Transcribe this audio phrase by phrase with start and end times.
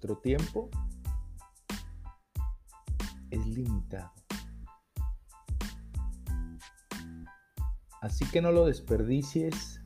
[0.00, 0.70] Vuestro tiempo
[3.30, 4.12] es limitado.
[8.00, 9.82] Así que no lo desperdicies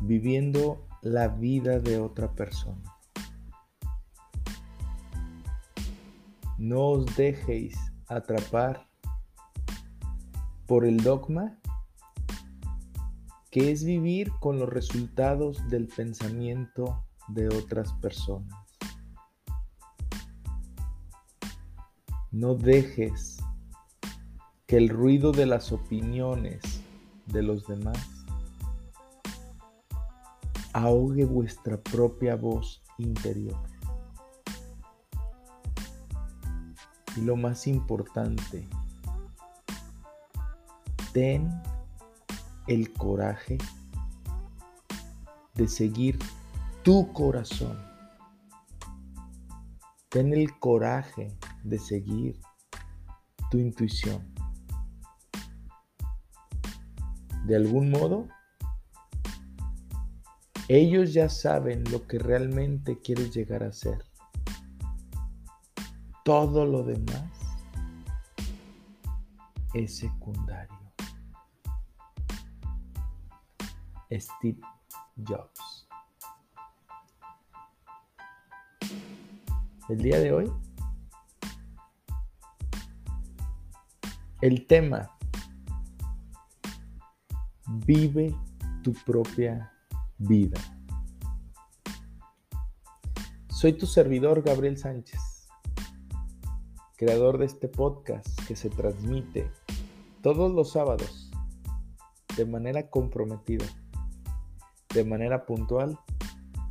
[0.00, 2.96] viviendo la vida de otra persona.
[6.56, 8.88] No os dejéis atrapar
[10.66, 11.58] por el dogma
[13.50, 18.60] que es vivir con los resultados del pensamiento de otras personas.
[22.30, 23.38] No dejes
[24.66, 26.60] que el ruido de las opiniones
[27.26, 27.98] de los demás
[30.72, 33.58] ahogue vuestra propia voz interior.
[37.16, 38.68] Y lo más importante,
[41.12, 41.50] ten
[42.68, 43.58] el coraje
[45.54, 46.18] de seguir
[46.82, 47.78] tu corazón.
[50.08, 52.40] Ten el coraje de seguir
[53.50, 54.32] tu intuición.
[57.44, 58.28] De algún modo,
[60.68, 64.04] ellos ya saben lo que realmente quieres llegar a ser.
[66.24, 67.30] Todo lo demás
[69.74, 70.80] es secundario.
[74.10, 74.60] Steve
[75.16, 75.69] Jobs.
[79.90, 80.52] El día de hoy.
[84.40, 85.10] El tema,
[87.86, 88.34] vive
[88.82, 89.72] tu propia
[90.18, 90.58] vida.
[93.48, 95.48] Soy tu servidor Gabriel Sánchez,
[96.96, 99.50] creador de este podcast que se transmite
[100.22, 101.30] todos los sábados
[102.36, 103.66] de manera comprometida,
[104.94, 105.98] de manera puntual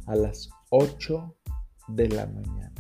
[0.08, 1.36] a las 8
[1.90, 2.79] de la mañana.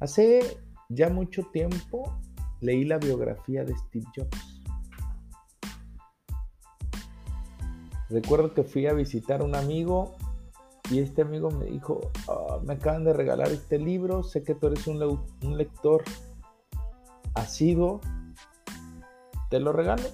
[0.00, 2.16] Hace ya mucho tiempo
[2.60, 4.62] leí la biografía de Steve Jobs.
[8.08, 10.14] Recuerdo que fui a visitar a un amigo
[10.90, 14.68] y este amigo me dijo, ah, me acaban de regalar este libro, sé que tú
[14.68, 16.04] eres un, un lector
[17.34, 18.00] asiduo,
[19.50, 20.04] te lo regalo.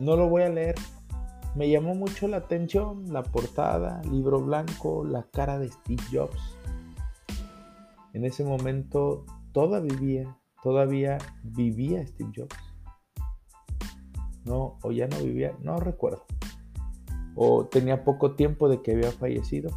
[0.00, 0.74] No lo voy a leer.
[1.54, 6.55] Me llamó mucho la atención la portada, libro blanco, la cara de Steve Jobs
[8.16, 12.56] en ese momento todavía vivía, todavía vivía Steve Jobs.
[14.46, 16.24] No, o ya no vivía, no recuerdo.
[17.34, 19.68] O tenía poco tiempo de que había fallecido.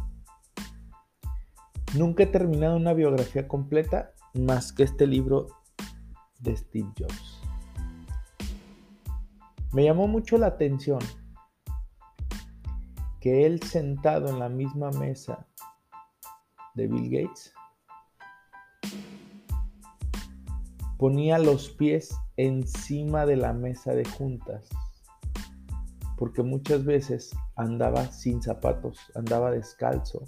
[1.94, 5.48] Nunca he terminado una biografía completa más que este libro
[6.38, 7.42] de Steve Jobs.
[9.70, 11.00] Me llamó mucho la atención
[13.20, 15.46] que él sentado en la misma mesa
[16.74, 17.52] de Bill Gates
[21.00, 24.68] ponía los pies encima de la mesa de juntas,
[26.18, 30.26] porque muchas veces andaba sin zapatos, andaba descalzo.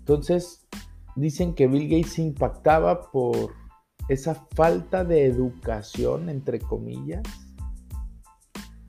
[0.00, 0.68] Entonces,
[1.16, 3.54] dicen que Bill Gates impactaba por
[4.10, 7.22] esa falta de educación, entre comillas,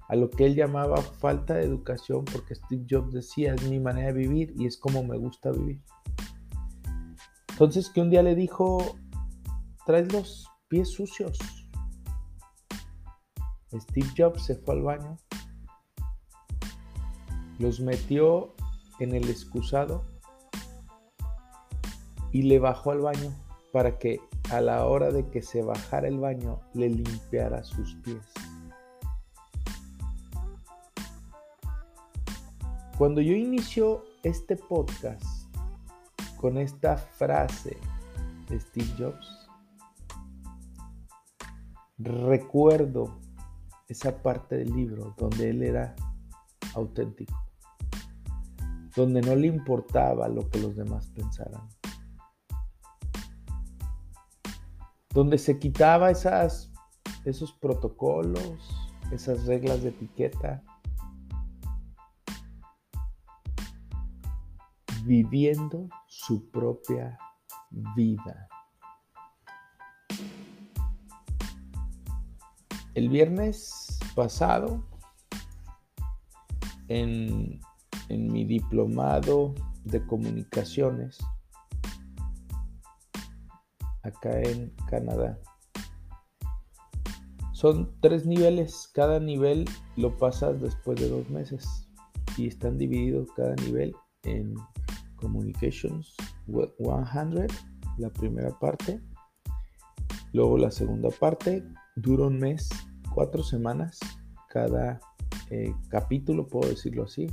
[0.10, 4.08] a lo que él llamaba falta de educación, porque Steve Jobs decía, es mi manera
[4.08, 5.82] de vivir y es como me gusta vivir.
[7.56, 8.98] Entonces que un día le dijo,
[9.86, 11.40] traes los pies sucios.
[13.74, 15.16] Steve Jobs se fue al baño,
[17.58, 18.54] los metió
[19.00, 20.04] en el excusado
[22.34, 23.34] y le bajó al baño
[23.72, 24.20] para que
[24.52, 28.34] a la hora de que se bajara el baño le limpiara sus pies.
[32.98, 35.35] Cuando yo inicio este podcast,
[36.46, 37.76] con esta frase
[38.48, 39.50] de Steve Jobs,
[41.98, 43.20] recuerdo
[43.88, 45.96] esa parte del libro donde él era
[46.76, 47.34] auténtico,
[48.96, 51.68] donde no le importaba lo que los demás pensaran,
[55.16, 56.72] donde se quitaba esas
[57.24, 60.64] esos protocolos, esas reglas de etiqueta,
[65.06, 67.18] viviendo su propia
[67.96, 68.48] vida.
[72.94, 74.88] El viernes pasado,
[76.88, 77.60] en,
[78.08, 79.54] en mi diplomado
[79.84, 81.20] de comunicaciones,
[84.04, 85.38] acá en Canadá,
[87.52, 89.66] son tres niveles, cada nivel
[89.98, 91.90] lo pasas después de dos meses
[92.38, 94.56] y están divididos cada nivel en
[95.26, 97.48] Communications 100,
[97.98, 99.02] la primera parte.
[100.34, 101.64] Luego la segunda parte
[101.96, 102.70] dura un mes,
[103.12, 104.00] cuatro semanas
[104.50, 105.00] cada
[105.50, 107.28] eh, capítulo, puedo decirlo así.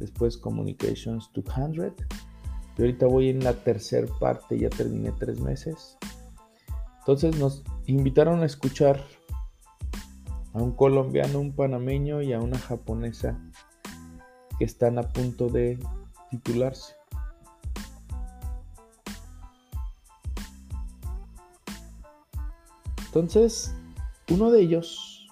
[0.00, 1.92] Después Communications 200.
[2.76, 5.96] Y ahorita voy en la tercera parte, ya terminé tres meses.
[6.98, 9.04] Entonces nos invitaron a escuchar
[10.52, 13.40] a un colombiano, un panameño y a una japonesa
[14.58, 15.78] que están a punto de
[16.32, 16.96] titularse.
[23.06, 23.74] Entonces,
[24.30, 25.28] uno de ellos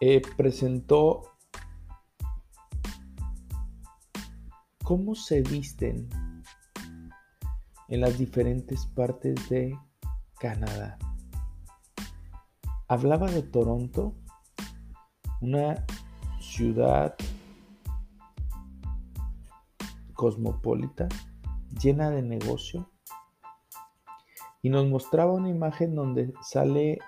[0.00, 1.22] eh, presentó
[4.84, 6.06] cómo se visten
[7.88, 9.74] en las diferentes partes de
[10.38, 10.98] Canadá.
[12.86, 14.14] Hablaba de Toronto,
[15.40, 15.86] una
[16.40, 17.16] ciudad
[20.16, 21.08] cosmopolita,
[21.80, 22.90] llena de negocio,
[24.62, 26.98] y nos mostraba una imagen donde sale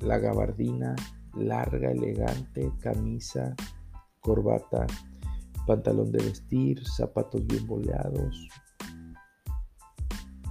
[0.00, 0.94] la gabardina
[1.34, 3.54] larga, elegante, camisa,
[4.20, 4.86] corbata,
[5.66, 8.48] pantalón de vestir, zapatos bien boleados.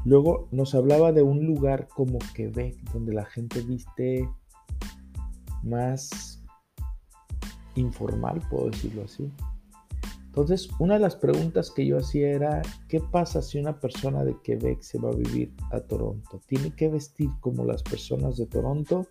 [0.05, 4.27] Luego nos hablaba de un lugar como Quebec, donde la gente viste
[5.61, 6.41] más
[7.75, 9.31] informal, puedo decirlo así.
[10.41, 14.37] Entonces, una de las preguntas que yo hacía era, ¿qué pasa si una persona de
[14.41, 16.39] Quebec se va a vivir a Toronto?
[16.47, 19.05] ¿Tiene que vestir como las personas de Toronto?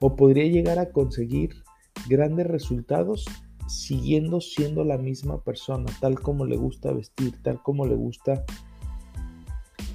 [0.00, 1.62] ¿O podría llegar a conseguir
[2.08, 3.24] grandes resultados
[3.68, 8.44] siguiendo siendo la misma persona, tal como le gusta vestir, tal como le gusta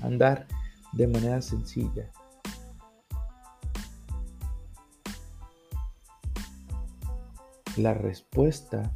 [0.01, 0.47] andar
[0.93, 2.09] de manera sencilla?
[7.75, 8.93] La respuesta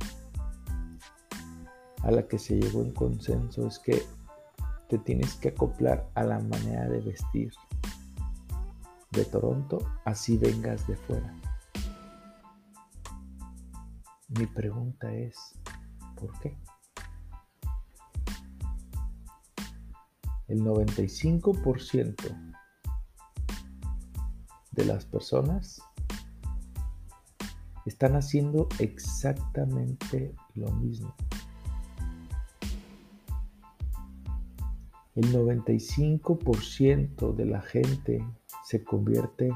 [2.08, 4.02] a la que se llegó en consenso es que
[4.88, 7.52] te tienes que acoplar a la manera de vestir
[9.12, 11.36] de Toronto, así vengas de fuera.
[14.30, 15.36] Mi pregunta es,
[16.16, 16.58] ¿por qué?
[20.48, 22.56] El 95%
[24.72, 25.82] de las personas
[27.86, 31.14] están haciendo exactamente lo mismo.
[35.18, 38.24] El 95% de la gente
[38.64, 39.50] se convierte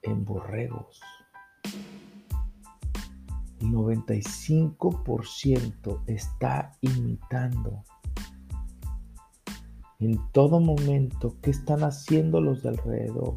[0.00, 1.02] en borregos.
[3.60, 7.84] El 95% está imitando
[9.98, 13.34] en todo momento qué están haciendo los de alrededor.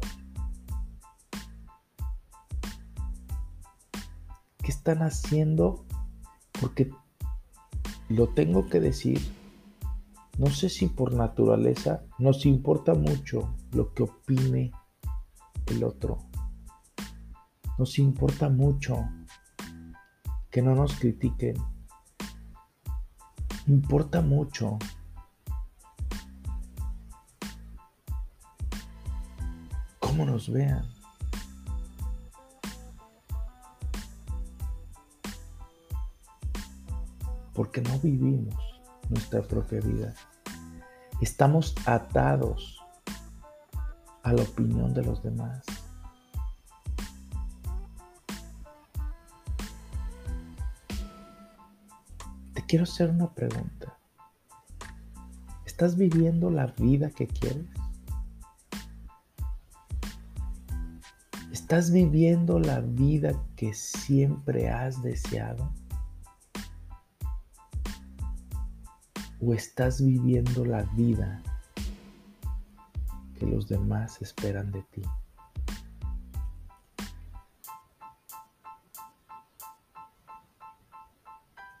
[4.62, 5.84] ¿Qué están haciendo?
[6.58, 6.90] Porque
[8.08, 9.20] lo tengo que decir
[10.40, 14.72] no sé si por naturaleza nos importa mucho lo que opine
[15.66, 16.30] el otro.
[17.76, 19.06] Nos importa mucho
[20.50, 21.58] que no nos critiquen.
[23.66, 24.78] Importa mucho
[29.98, 30.90] cómo nos vean.
[37.52, 38.54] Porque no vivimos
[39.10, 40.14] nuestra propia vida.
[41.20, 42.80] Estamos atados
[44.22, 45.66] a la opinión de los demás.
[52.54, 53.98] Te quiero hacer una pregunta.
[55.66, 57.66] ¿Estás viviendo la vida que quieres?
[61.52, 65.70] ¿Estás viviendo la vida que siempre has deseado?
[69.40, 71.42] O estás viviendo la vida
[73.38, 75.02] que los demás esperan de ti?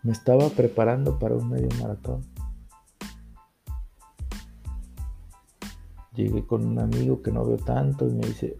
[0.02, 2.24] Me estaba preparando para un medio maratón.
[6.14, 8.56] llegué con un amigo que no veo tanto y me dice,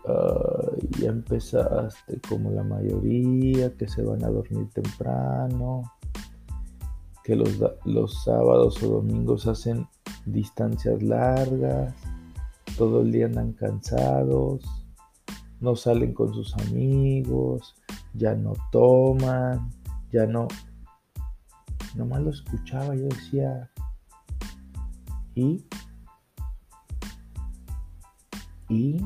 [0.99, 5.83] ya empezaste como la mayoría, que se van a dormir temprano,
[7.37, 9.87] los, los sábados o domingos hacen
[10.27, 11.95] distancias largas,
[12.77, 14.63] todo el día andan cansados,
[15.61, 17.75] no salen con sus amigos,
[18.15, 19.71] ya no toman,
[20.11, 20.49] ya no...
[21.95, 23.71] Nomás lo escuchaba, yo decía,
[25.35, 25.65] ¿y?
[28.69, 29.05] Y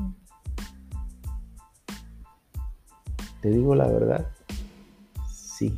[3.41, 4.27] te digo la verdad,
[5.27, 5.75] sí.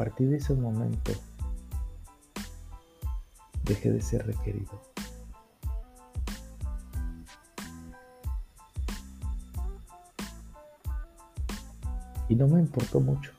[0.00, 1.12] Partir de ese momento
[3.64, 4.80] dejé de ser requerido.
[12.30, 13.30] Y no me importó mucho.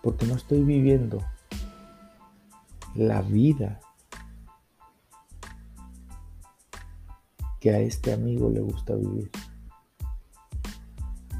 [0.00, 1.18] Porque no estoy viviendo
[2.94, 3.80] la vida
[7.58, 9.28] que a este amigo le gusta vivir.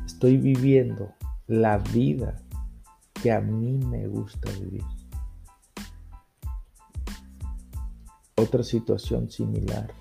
[0.05, 1.14] Estoy viviendo
[1.50, 2.40] la vida
[3.21, 4.85] que a mí me gusta vivir.
[8.37, 9.92] Otra situación similar.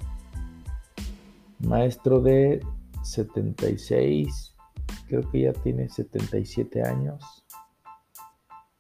[1.57, 2.63] Maestro de
[3.01, 4.55] 76,
[5.07, 7.43] creo que ya tiene 77 años.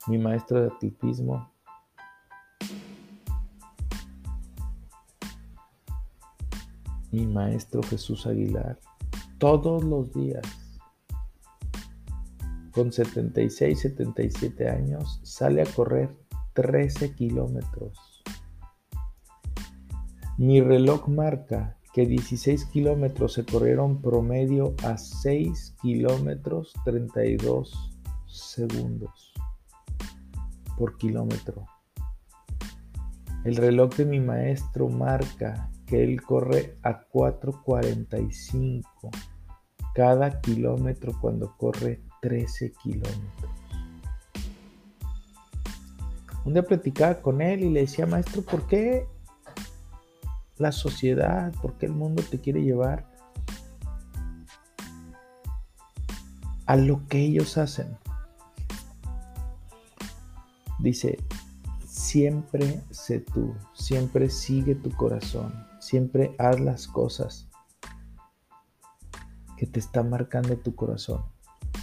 [0.05, 1.51] Mi maestro de atletismo
[7.11, 8.79] mi maestro Jesús Aguilar,
[9.39, 10.43] todos los días,
[12.71, 16.09] con 76, 77 años, sale a correr
[16.53, 18.23] 13 kilómetros.
[20.37, 29.33] Mi reloj marca que 16 kilómetros se corrieron promedio a 6 kilómetros 32 segundos
[30.77, 31.65] por kilómetro.
[33.43, 38.83] El reloj de mi maestro marca que él corre a 4.45
[39.93, 43.51] cada kilómetro cuando corre 13 kilómetros.
[46.45, 49.07] Un día platicaba con él y le decía, maestro, ¿por qué
[50.57, 53.05] la sociedad, por qué el mundo te quiere llevar
[56.65, 57.97] a lo que ellos hacen?
[60.79, 61.19] Dice,
[61.85, 67.47] siempre sé tú, siempre sigue tu corazón, Siempre haz las cosas
[69.57, 71.23] que te están marcando tu corazón.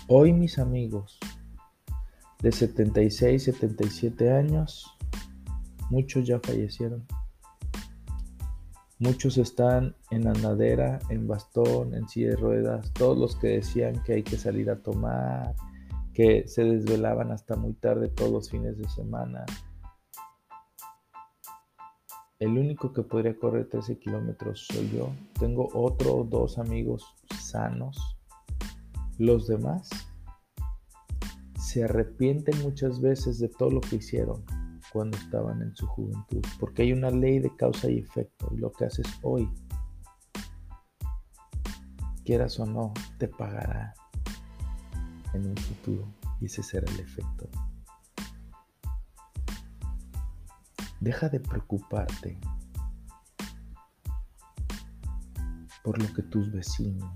[0.08, 1.18] Hoy mis amigos
[2.40, 4.96] de 76, 77 años,
[5.90, 7.04] muchos ya fallecieron.
[9.00, 12.92] Muchos están en andadera, en bastón, en silla de ruedas.
[12.92, 15.56] Todos los que decían que hay que salir a tomar,
[16.14, 19.44] que se desvelaban hasta muy tarde todos los fines de semana,
[22.38, 25.10] el único que podría correr 13 kilómetros soy yo.
[25.40, 27.04] Tengo otro o dos amigos
[27.40, 28.15] sanos.
[29.18, 29.88] Los demás
[31.58, 34.44] se arrepienten muchas veces de todo lo que hicieron
[34.92, 36.42] cuando estaban en su juventud.
[36.60, 38.50] Porque hay una ley de causa y efecto.
[38.52, 39.48] Y lo que haces hoy,
[42.24, 43.94] quieras o no, te pagará
[45.32, 46.06] en un futuro.
[46.40, 47.48] Y ese será el efecto.
[51.00, 52.38] Deja de preocuparte
[55.84, 57.08] por lo que tus vecinos,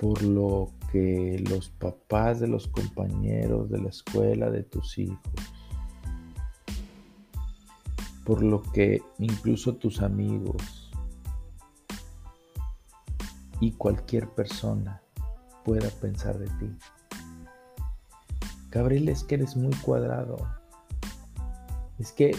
[0.00, 5.20] por lo que los papás de los compañeros de la escuela de tus hijos,
[8.24, 10.90] por lo que incluso tus amigos
[13.60, 15.02] y cualquier persona
[15.66, 16.74] pueda pensar de ti.
[18.70, 20.38] Gabriel, es que eres muy cuadrado.
[21.98, 22.34] Es que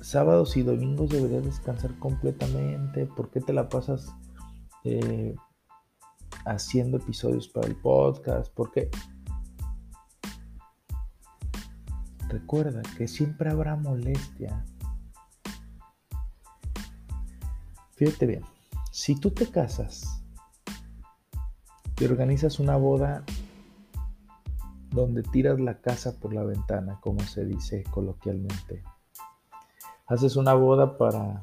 [0.00, 3.06] sábados y domingos deberías descansar completamente.
[3.06, 4.14] ¿Por qué te la pasas
[4.86, 5.34] eh,
[6.44, 8.52] haciendo episodios para el podcast?
[8.54, 8.88] Porque
[12.28, 14.64] recuerda que siempre habrá molestia.
[17.96, 18.44] Fíjate bien,
[18.92, 20.22] si tú te casas
[21.98, 23.24] y organizas una boda
[24.90, 28.82] donde tiras la casa por la ventana, como se dice coloquialmente.
[30.06, 31.42] Haces una boda para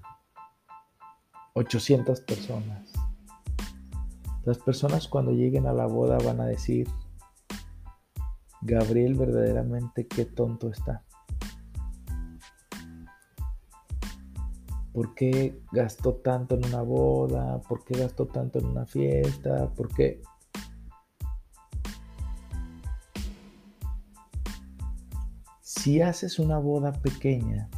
[1.53, 2.92] 800 personas.
[4.45, 6.89] Las personas cuando lleguen a la boda van a decir,
[8.61, 11.03] Gabriel verdaderamente qué tonto está.
[14.93, 17.61] ¿Por qué gastó tanto en una boda?
[17.61, 19.69] ¿Por qué gastó tanto en una fiesta?
[19.73, 20.21] ¿Por qué?
[25.61, 27.69] Si haces una boda pequeña,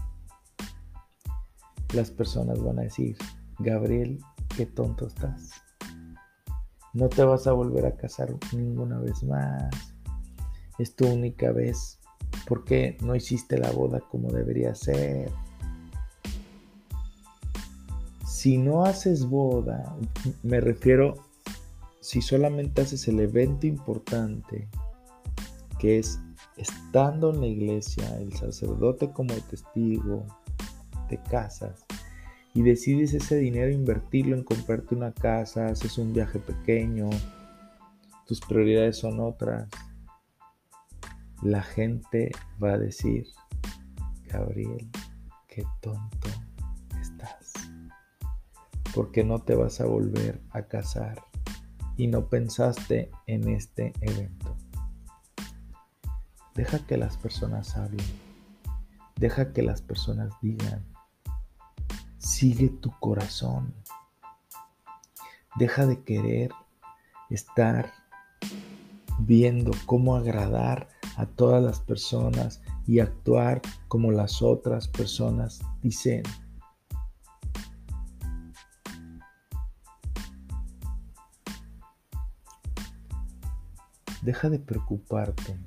[1.93, 3.17] las personas van a decir,
[3.59, 4.19] Gabriel,
[4.57, 5.54] qué tonto estás.
[6.95, 9.69] No te vas a volver a casar ninguna vez más.
[10.79, 11.99] Es tu única vez.
[12.47, 15.29] ¿Por qué no hiciste la boda como debería ser?
[18.25, 19.93] Si no haces boda,
[20.41, 21.15] me refiero,
[21.99, 24.69] si solamente haces el evento importante,
[25.79, 26.17] que es
[26.55, 30.25] estando en la iglesia, el sacerdote como testigo,
[31.09, 31.84] te casas
[32.55, 37.09] y decides ese dinero invertirlo en comprarte una casa, haces un viaje pequeño,
[38.25, 39.69] tus prioridades son otras,
[41.43, 42.31] la gente
[42.63, 43.27] va a decir,
[44.23, 44.89] Gabriel,
[45.49, 46.29] qué tonto
[47.01, 47.51] estás,
[48.95, 51.21] porque no te vas a volver a casar
[51.97, 54.55] y no pensaste en este evento.
[56.53, 58.05] Deja que las personas hablen,
[59.17, 60.94] deja que las personas digan,
[62.25, 63.71] Sigue tu corazón.
[65.59, 66.51] Deja de querer
[67.29, 67.93] estar
[69.19, 76.23] viendo cómo agradar a todas las personas y actuar como las otras personas dicen.
[84.23, 85.59] Deja de preocuparte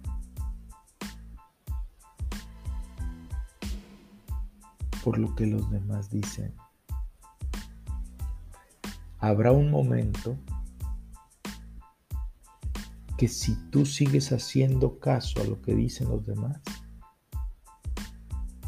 [5.08, 6.54] por lo que los demás dicen.
[9.18, 10.36] Habrá un momento
[13.16, 16.60] que si tú sigues haciendo caso a lo que dicen los demás,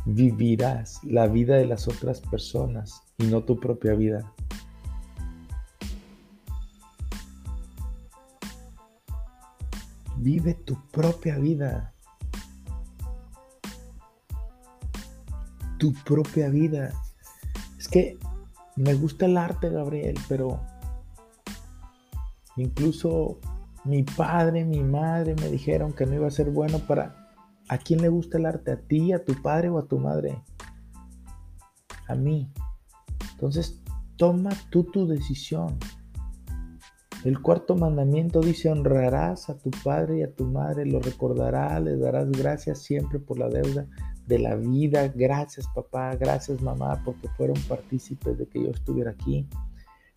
[0.06, 4.32] vivirás la vida de las otras personas y no tu propia vida.
[10.16, 11.92] Vive tu propia vida.
[15.80, 16.92] Tu propia vida.
[17.76, 18.18] Es que
[18.76, 20.60] me gusta el arte, Gabriel, pero
[22.56, 23.40] incluso
[23.84, 27.16] mi padre, mi madre me dijeron que no iba a ser bueno para...
[27.68, 28.72] ¿A quién le gusta el arte?
[28.72, 30.42] ¿A ti, a tu padre o a tu madre?
[32.08, 32.52] A mí.
[33.32, 33.80] Entonces,
[34.16, 35.78] toma tú tu decisión.
[37.24, 41.96] El cuarto mandamiento dice, honrarás a tu padre y a tu madre, lo recordarás, le
[41.96, 43.86] darás gracias siempre por la deuda
[44.30, 45.08] de la vida.
[45.08, 49.46] Gracias papá, gracias mamá, porque fueron partícipes de que yo estuviera aquí.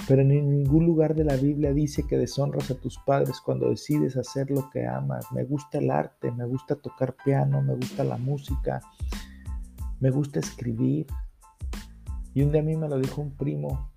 [0.07, 4.15] Pero en ningún lugar de la Biblia dice que deshonras a tus padres cuando decides
[4.15, 5.25] hacer lo que amas.
[5.31, 8.81] Me gusta el arte, me gusta tocar piano, me gusta la música,
[9.99, 11.07] me gusta escribir.
[12.33, 13.91] Y un día a mí me lo dijo un primo.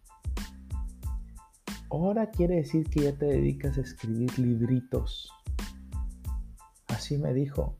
[1.90, 5.30] Ahora quiere decir que ya te dedicas a escribir libritos.
[6.88, 7.76] Así me dijo.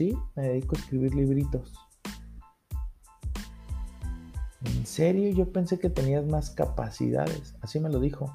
[0.00, 1.74] Sí, me dedico a escribir libritos.
[4.64, 7.54] En serio, yo pensé que tenías más capacidades.
[7.60, 8.34] Así me lo dijo.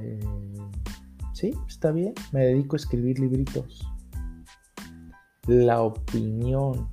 [0.00, 0.24] Eh,
[1.34, 2.14] sí, está bien.
[2.32, 3.86] Me dedico a escribir libritos.
[5.46, 6.88] La opinión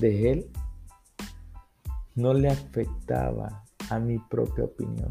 [0.00, 0.50] de él
[2.14, 5.08] no le afectaba a mi propia opinión.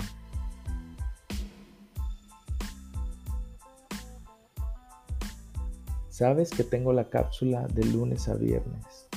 [6.17, 9.08] Sabes que tengo la cápsula de lunes a viernes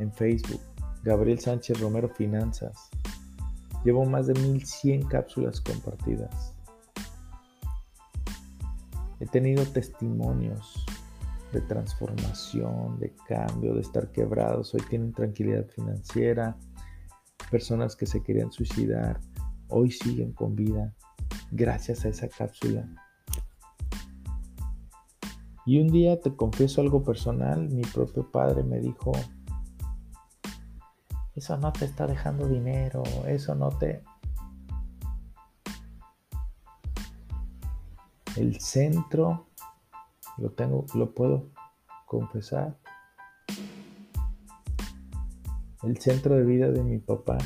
[0.00, 0.60] en Facebook,
[1.04, 2.90] Gabriel Sánchez Romero Finanzas.
[3.84, 6.56] Llevo más de 1100 cápsulas compartidas.
[9.20, 10.84] He tenido testimonios
[11.52, 14.74] de transformación, de cambio, de estar quebrados.
[14.74, 16.56] Hoy tienen tranquilidad financiera.
[17.48, 19.20] Personas que se querían suicidar,
[19.68, 20.92] hoy siguen con vida
[21.52, 23.07] gracias a esa cápsula
[25.68, 29.12] y un día te confieso algo personal, mi propio padre me dijo,
[31.34, 34.02] eso no te está dejando dinero, eso no te...
[38.34, 39.48] El centro,
[40.38, 41.50] lo tengo, lo puedo
[42.06, 42.78] confesar.
[45.82, 47.36] El centro de vida de mi papá,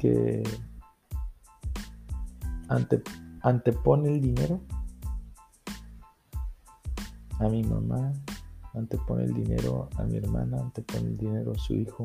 [0.00, 0.42] que
[2.68, 3.00] ante,
[3.42, 4.60] antepone el dinero
[7.38, 8.12] a mi mamá,
[8.74, 12.04] antepone el dinero a mi hermana, antepone el dinero a su hijo.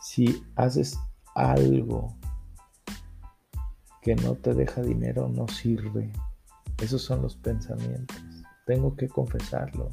[0.00, 0.98] Si haces
[1.34, 2.16] algo
[4.02, 6.12] que no te deja dinero, no sirve.
[6.78, 8.16] Esos son los pensamientos.
[8.66, 9.90] Tengo que confesarlo.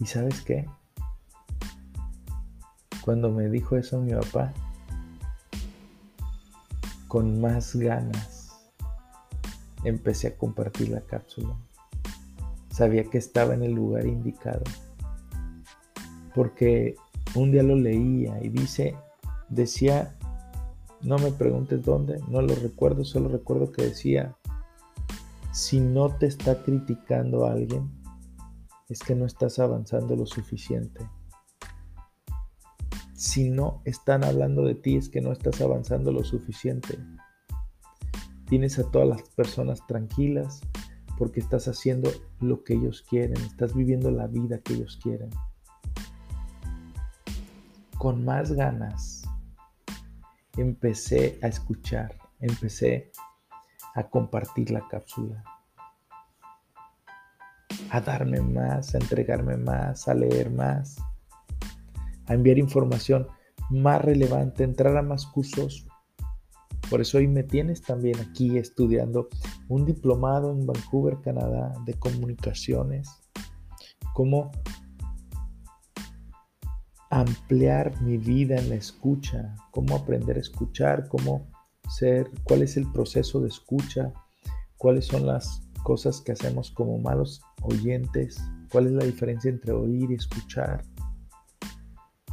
[0.00, 0.66] ¿Y sabes qué?
[3.08, 4.52] Cuando me dijo eso mi papá,
[7.06, 8.60] con más ganas
[9.82, 11.56] empecé a compartir la cápsula.
[12.68, 14.62] Sabía que estaba en el lugar indicado.
[16.34, 16.96] Porque
[17.34, 18.94] un día lo leía y dice,
[19.48, 20.14] decía,
[21.00, 24.36] no me preguntes dónde, no lo recuerdo, solo recuerdo que decía,
[25.50, 27.90] si no te está criticando alguien,
[28.90, 31.08] es que no estás avanzando lo suficiente.
[33.18, 37.00] Si no están hablando de ti, es que no estás avanzando lo suficiente.
[38.48, 40.60] Tienes a todas las personas tranquilas
[41.18, 45.30] porque estás haciendo lo que ellos quieren, estás viviendo la vida que ellos quieren.
[47.98, 49.24] Con más ganas
[50.56, 53.10] empecé a escuchar, empecé
[53.96, 55.42] a compartir la cápsula,
[57.90, 60.98] a darme más, a entregarme más, a leer más,
[62.28, 63.26] a enviar información
[63.70, 65.86] más relevante, entrar a más cursos.
[66.88, 69.28] Por eso hoy me tienes también aquí estudiando
[69.68, 73.08] un diplomado en Vancouver, Canadá, de comunicaciones,
[74.14, 74.50] cómo
[77.10, 81.50] ampliar mi vida en la escucha, cómo aprender a escuchar, cómo
[81.88, 84.12] ser, cuál es el proceso de escucha,
[84.76, 90.10] cuáles son las cosas que hacemos como malos oyentes, cuál es la diferencia entre oír
[90.10, 90.84] y escuchar,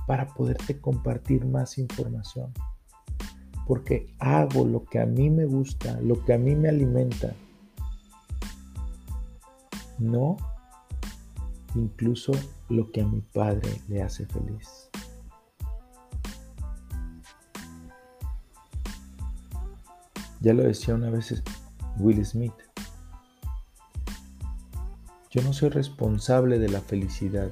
[0.08, 2.54] para poderte compartir más información.
[3.68, 7.34] Porque hago lo que a mí me gusta, lo que a mí me alimenta.
[9.98, 10.38] No
[11.76, 12.32] incluso
[12.70, 14.89] lo que a mi padre le hace feliz.
[20.41, 21.44] Ya lo decía una vez
[21.98, 22.54] Will Smith.
[25.32, 27.50] Yo no soy responsable de la felicidad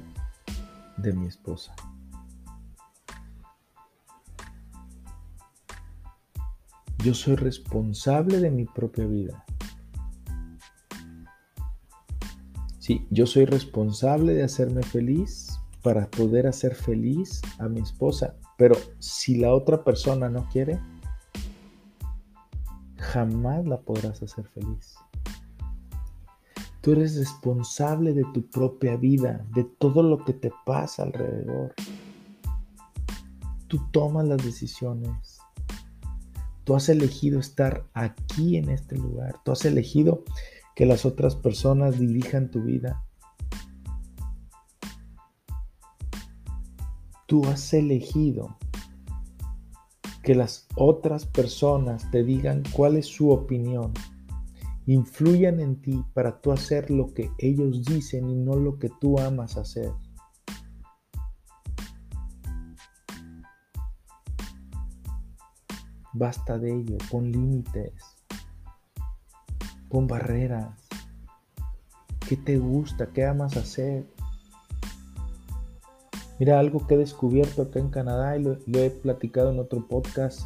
[0.96, 1.74] de mi esposa.
[7.04, 9.44] Yo soy responsable de mi propia vida.
[12.78, 18.34] Sí, yo soy responsable de hacerme feliz para poder hacer feliz a mi esposa.
[18.56, 20.80] Pero si la otra persona no quiere,
[22.96, 24.94] jamás la podrás hacer feliz.
[26.80, 31.74] Tú eres responsable de tu propia vida, de todo lo que te pasa alrededor.
[33.68, 35.33] Tú tomas las decisiones.
[36.64, 39.36] Tú has elegido estar aquí en este lugar.
[39.44, 40.24] Tú has elegido
[40.74, 43.04] que las otras personas dirijan tu vida.
[47.26, 48.56] Tú has elegido
[50.22, 53.92] que las otras personas te digan cuál es su opinión.
[54.86, 59.18] Influyan en ti para tú hacer lo que ellos dicen y no lo que tú
[59.18, 59.92] amas hacer.
[66.14, 67.92] Basta de ello, pon límites,
[69.88, 70.78] pon barreras.
[72.28, 73.08] ¿Qué te gusta?
[73.08, 74.06] ¿Qué amas hacer?
[76.38, 80.42] Mira, algo que he descubierto acá en Canadá y lo, he platicado en otro podcast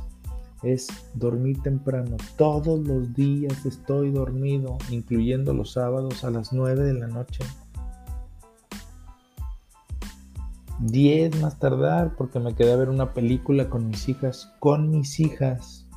[0.63, 2.17] es dormir temprano.
[2.37, 7.45] Todos los días estoy dormido, incluyendo los sábados a las 9 de la noche.
[10.81, 15.19] 10 más tardar porque me quedé a ver una película con mis hijas, con mis
[15.21, 15.89] hijas.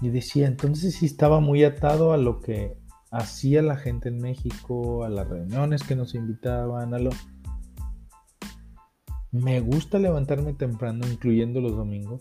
[0.00, 2.76] Y decía, entonces sí estaba muy atado a lo que
[3.10, 7.10] hacía la gente en México, a las reuniones que nos invitaban, a lo...
[9.30, 12.20] Me gusta levantarme temprano, incluyendo los domingos.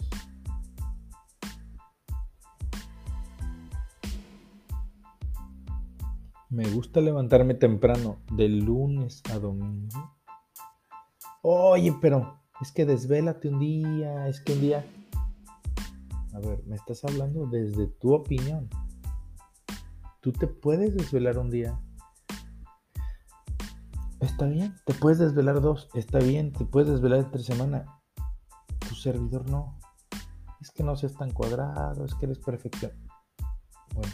[6.61, 10.15] Me gusta levantarme temprano, de lunes a domingo.
[11.41, 14.85] Oye, pero es que desvélate un día, es que un día...
[16.35, 18.69] A ver, me estás hablando desde tu opinión.
[20.19, 21.79] Tú te puedes desvelar un día.
[24.19, 25.89] Está bien, te puedes desvelar dos.
[25.95, 28.03] Está bien, te puedes desvelar entre semana.
[28.87, 29.79] Tu servidor no.
[30.59, 32.91] Es que no seas tan cuadrado, es que eres perfección.
[33.95, 34.13] Bueno,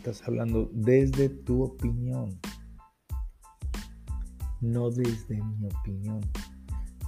[0.00, 2.40] estás hablando desde tu opinión,
[4.62, 6.22] no desde mi opinión,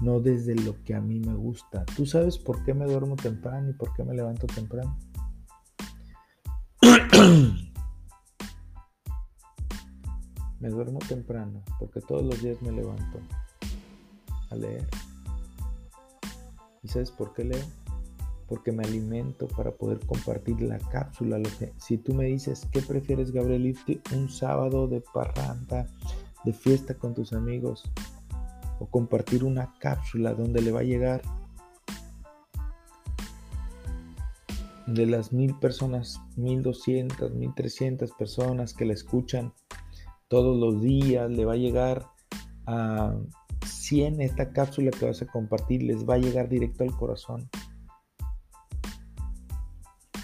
[0.03, 1.87] no desde lo que a mí me gusta.
[1.97, 4.99] ¿Tú sabes por qué me duermo temprano y por qué me levanto temprano?
[10.61, 13.21] me duermo temprano porque todos los días me levanto
[14.51, 14.87] a leer.
[16.83, 17.65] ¿Y sabes por qué leo?
[18.53, 21.39] Porque me alimento para poder compartir la cápsula.
[21.39, 23.75] Lo si tú me dices, ¿qué prefieres, Gabriel?
[24.15, 25.87] un sábado de parranda,
[26.45, 27.91] de fiesta con tus amigos,
[28.79, 31.23] o compartir una cápsula donde le va a llegar
[34.87, 39.55] de las mil personas, mil doscientas, mil trescientas personas que la escucan
[40.29, 42.07] todos los días, le va a llegar
[42.67, 43.15] a
[43.65, 47.49] 100 esta cápsula que vas a compartir, les va a llegar directo al corazón.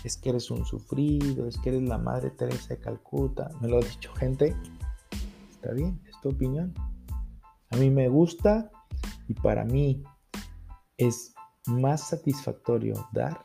[0.08, 3.50] Es que eres un sufrido, es que eres la Madre Teresa de Calcuta.
[3.60, 4.56] Me lo ha dicho gente.
[5.50, 6.72] Está bien, es tu opinión.
[7.68, 8.70] A mí me gusta
[9.28, 10.02] y para mí
[10.96, 11.34] es
[11.66, 13.44] más satisfactorio dar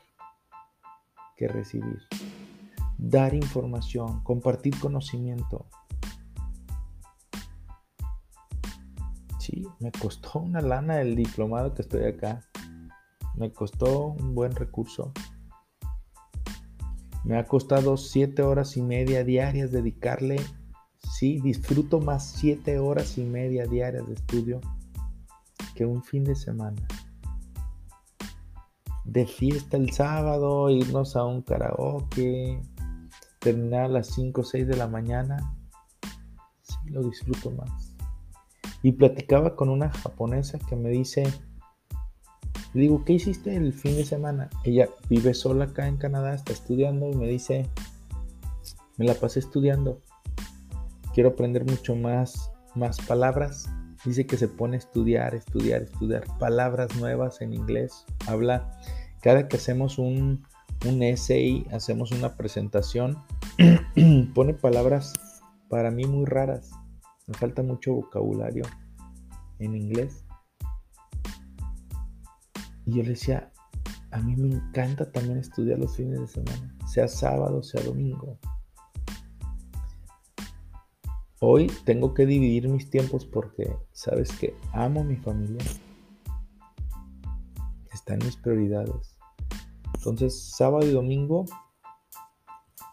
[1.36, 1.98] que recibir.
[2.96, 5.66] Dar información, compartir conocimiento.
[9.38, 12.40] Sí, me costó una lana el diplomado que estoy acá.
[13.34, 15.12] Me costó un buen recurso.
[17.24, 20.36] Me ha costado siete horas y media diarias dedicarle.
[21.18, 24.60] Sí, disfruto más siete horas y media diarias de estudio
[25.74, 26.86] que un fin de semana
[29.04, 32.60] de fiesta el sábado, irnos a un karaoke,
[33.38, 35.54] terminar a las 5 o 6 de la mañana,
[36.62, 37.94] sí lo disfruto más.
[38.82, 41.24] Y platicaba con una japonesa que me dice,
[42.74, 44.50] le digo, ¿qué hiciste el fin de semana?
[44.64, 47.70] Ella vive sola acá en Canadá, está estudiando y me dice,
[48.96, 50.00] me la pasé estudiando.
[51.14, 53.70] Quiero aprender mucho más, más palabras.
[54.04, 58.04] Dice que se pone a estudiar, estudiar, estudiar palabras nuevas en inglés.
[58.26, 58.76] Habla
[59.22, 60.44] cada que hacemos un,
[60.84, 63.22] un essay, hacemos una presentación,
[64.34, 65.14] pone palabras
[65.68, 66.72] para mí muy raras.
[67.28, 68.64] Me falta mucho vocabulario
[69.60, 70.23] en inglés.
[72.86, 73.52] Y yo le decía,
[74.10, 78.38] a mí me encanta también estudiar los fines de semana, sea sábado, sea domingo.
[81.40, 85.62] Hoy tengo que dividir mis tiempos porque, sabes que amo mi familia.
[87.92, 89.18] Están mis prioridades.
[89.94, 91.44] Entonces, sábado y domingo,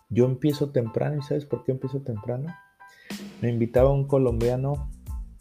[0.10, 1.18] yo empiezo temprano.
[1.18, 2.54] ¿Y sabes por qué empiezo temprano?
[3.42, 4.90] Me invitaba un colombiano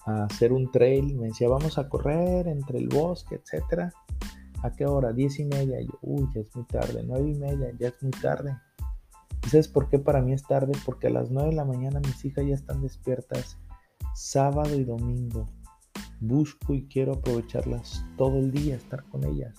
[0.07, 1.17] a hacer un trail.
[1.17, 3.93] Me decía, vamos a correr entre el bosque, etcétera.
[4.63, 5.13] ¿A qué hora?
[5.13, 5.81] Diez y media.
[5.81, 7.03] Y yo, uy, ya es muy tarde.
[7.07, 8.57] Nueve y media, ya es muy tarde.
[9.45, 10.73] ¿Y sabes por qué para mí es tarde?
[10.85, 13.59] Porque a las nueve de la mañana mis hijas ya están despiertas.
[14.15, 15.47] Sábado y domingo.
[16.21, 19.55] Busco y quiero aprovecharlas todo el día, estar con ellas.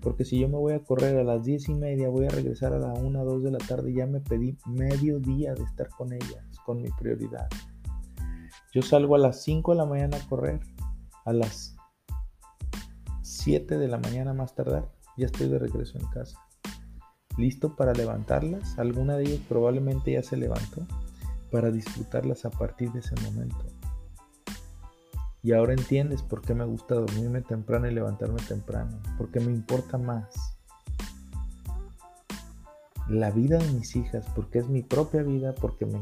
[0.00, 2.72] Porque si yo me voy a correr a las 10 y media, voy a regresar
[2.72, 6.12] a la 1, 2 de la tarde, ya me pedí medio día de estar con
[6.12, 7.48] ellas, con mi prioridad.
[8.72, 10.58] Yo salgo a las 5 de la mañana a correr,
[11.24, 11.76] a las
[13.32, 16.38] 7 de la mañana más tardar, ya estoy de regreso en casa.
[17.38, 20.82] Listo para levantarlas, alguna de ellas probablemente ya se levantó,
[21.50, 23.64] para disfrutarlas a partir de ese momento.
[25.42, 29.00] Y ahora entiendes por qué me gusta dormirme temprano y levantarme temprano.
[29.18, 30.56] Porque me importa más
[33.08, 36.00] la vida de mis hijas, porque es mi propia vida, porque me,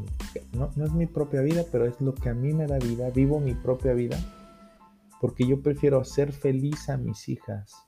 [0.53, 3.09] no, no es mi propia vida, pero es lo que a mí me da vida.
[3.09, 4.19] Vivo mi propia vida.
[5.21, 7.85] Porque yo prefiero hacer feliz a mis hijas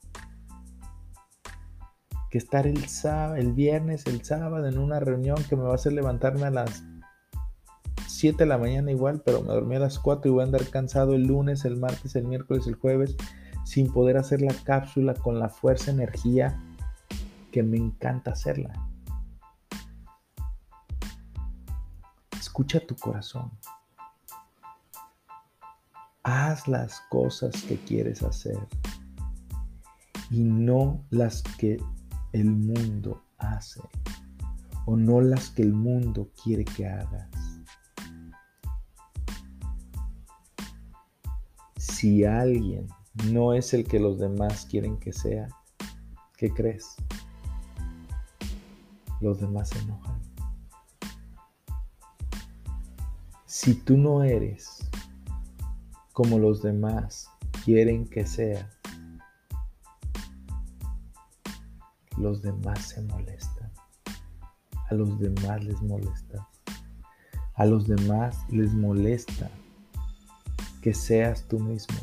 [2.29, 6.45] que estar el, viernes, el sábado en una reunión que me va a hacer levantarme
[6.45, 6.83] a las
[8.07, 10.67] 7 de la mañana igual, pero me dormí a las 4 y voy a andar
[10.69, 13.15] cansado el lunes, el martes, el miércoles, el jueves,
[13.65, 16.59] sin poder hacer la cápsula con la fuerza, energía
[17.51, 18.73] que me encanta hacerla.
[22.39, 23.51] Escucha tu corazón.
[26.23, 28.57] Haz las cosas que quieres hacer
[30.31, 31.77] y no las que
[32.31, 33.81] el mundo hace
[34.85, 37.29] o no las que el mundo quiere que hagas.
[42.03, 42.87] si alguien
[43.31, 45.47] no es el que los demás quieren que sea,
[46.35, 46.95] ¿qué crees?
[49.21, 50.19] Los demás se enojan.
[53.45, 54.72] Si tú no eres
[56.13, 57.27] como los demás
[57.65, 58.69] quieren que sea,
[62.17, 63.71] los demás se molestan.
[64.89, 66.47] A los demás les molesta.
[67.55, 69.49] A los demás les molesta
[70.81, 71.97] que seas tú mismo.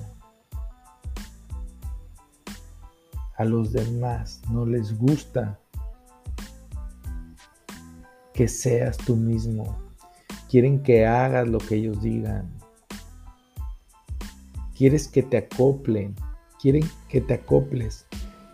[3.37, 5.59] A los demás no les gusta
[8.35, 9.79] que seas tú mismo.
[10.49, 12.60] Quieren que hagas lo que ellos digan.
[14.81, 16.17] Quieres que te acoplen.
[16.59, 18.07] Quieren que te acoples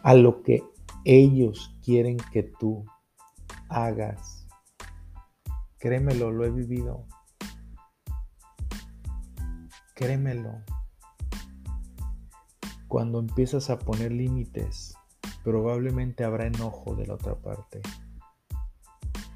[0.03, 0.61] a lo que
[1.05, 2.85] ellos quieren que tú
[3.69, 4.49] hagas.
[5.79, 7.07] Créemelo, lo he vivido.
[9.95, 10.65] Créemelo.
[12.89, 14.97] Cuando empiezas a poner límites,
[15.45, 17.83] probablemente habrá enojo de la otra parte.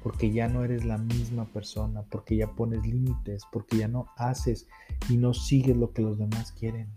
[0.01, 4.67] Porque ya no eres la misma persona, porque ya pones límites, porque ya no haces
[5.09, 6.89] y no sigues lo que los demás quieren.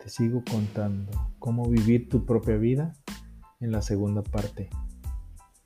[0.00, 2.94] Te sigo contando cómo vivir tu propia vida
[3.60, 4.68] en la segunda parte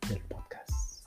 [0.08, 1.04] del podcast.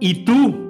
[0.00, 0.69] ¿Y tú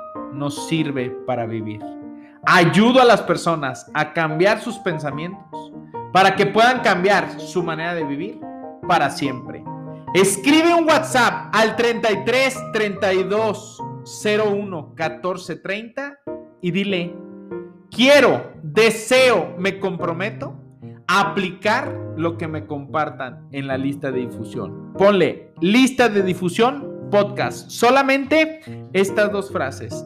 [0.33, 1.81] nos sirve para vivir.
[2.45, 5.71] Ayudo a las personas a cambiar sus pensamientos
[6.11, 8.39] para que puedan cambiar su manera de vivir
[8.87, 9.63] para siempre.
[10.13, 13.81] Escribe un WhatsApp al 33 32
[14.25, 16.19] 01 14 30
[16.61, 17.15] y dile,
[17.89, 20.55] quiero, deseo, me comprometo
[21.07, 24.93] a aplicar lo que me compartan en la lista de difusión.
[24.97, 27.69] Ponle lista de difusión podcast.
[27.69, 28.61] Solamente
[28.93, 30.05] estas dos frases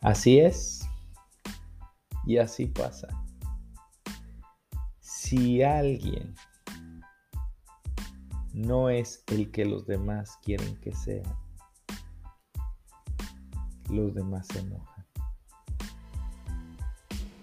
[0.00, 0.80] Así es
[2.24, 3.08] y así pasa.
[5.00, 6.34] Si alguien
[8.54, 11.38] no es el que los demás quieren que sea,
[13.90, 15.04] los demás se enojan,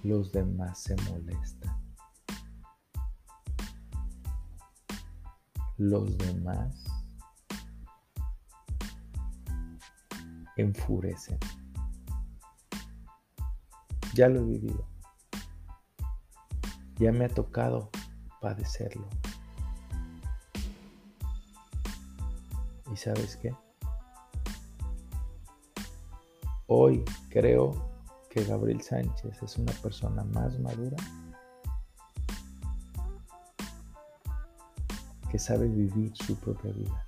[0.04, 1.80] los demás se molestan,
[5.78, 6.86] los demás
[10.56, 11.38] enfurecen.
[14.18, 14.84] Ya lo he vivido.
[16.98, 17.92] Ya me ha tocado
[18.42, 19.08] padecerlo.
[22.92, 23.56] ¿Y sabes qué?
[26.66, 27.92] Hoy creo
[28.32, 30.98] que Gabriel Sánchez es una persona más madura
[35.30, 37.08] que sabe vivir su propia vida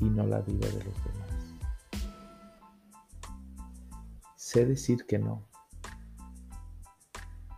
[0.00, 1.17] y no la vida de los demás.
[4.38, 5.48] Sé decir que no.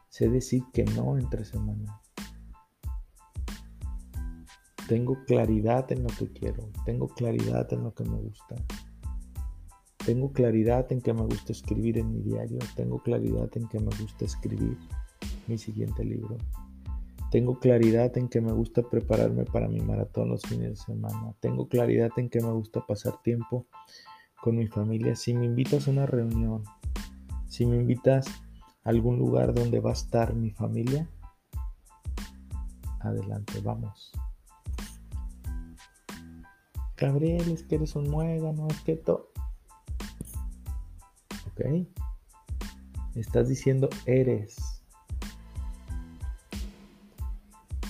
[0.08, 2.00] Sé decir que no entre semana.
[4.88, 6.70] Tengo claridad en lo que quiero.
[6.86, 8.56] Tengo claridad en lo que me gusta.
[10.06, 12.58] Tengo claridad en que me gusta escribir en mi diario.
[12.74, 14.78] Tengo claridad en que me gusta escribir
[15.48, 16.38] mi siguiente libro.
[17.30, 21.34] Tengo claridad en que me gusta prepararme para mi maratón los fines de semana.
[21.40, 23.66] Tengo claridad en que me gusta pasar tiempo
[24.40, 25.14] con mi familia.
[25.16, 26.64] Si me invitas a una reunión,
[27.48, 28.28] si me invitas
[28.84, 31.08] a algún lugar donde va a estar mi familia,
[33.00, 34.12] adelante, vamos.
[36.96, 39.30] Gabriel, es que eres un muégano, es que todo.
[41.50, 41.86] Ok.
[43.14, 44.56] Estás diciendo eres.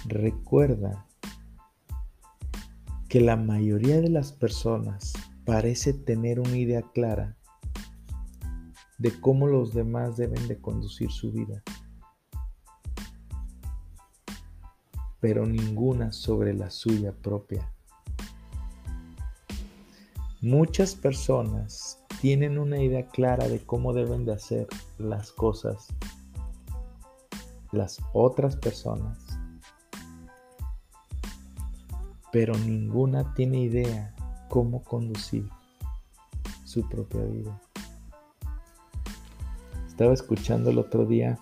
[0.07, 1.07] Recuerda
[3.09, 5.13] que la mayoría de las personas
[5.51, 7.37] parece tener una idea clara
[8.99, 11.61] de cómo los demás deben de conducir su vida,
[15.19, 17.69] pero ninguna sobre la suya propia.
[20.41, 24.69] Muchas personas tienen una idea clara de cómo deben de hacer
[24.99, 25.89] las cosas
[27.73, 29.19] las otras personas,
[32.31, 34.15] pero ninguna tiene idea
[34.51, 35.49] cómo conducir
[36.67, 37.59] su propia vida.
[39.89, 41.39] Estaba escuchando el otro día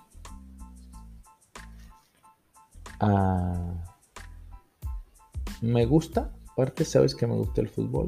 [5.61, 8.07] Me gusta, aparte sabes que me gusta el fútbol.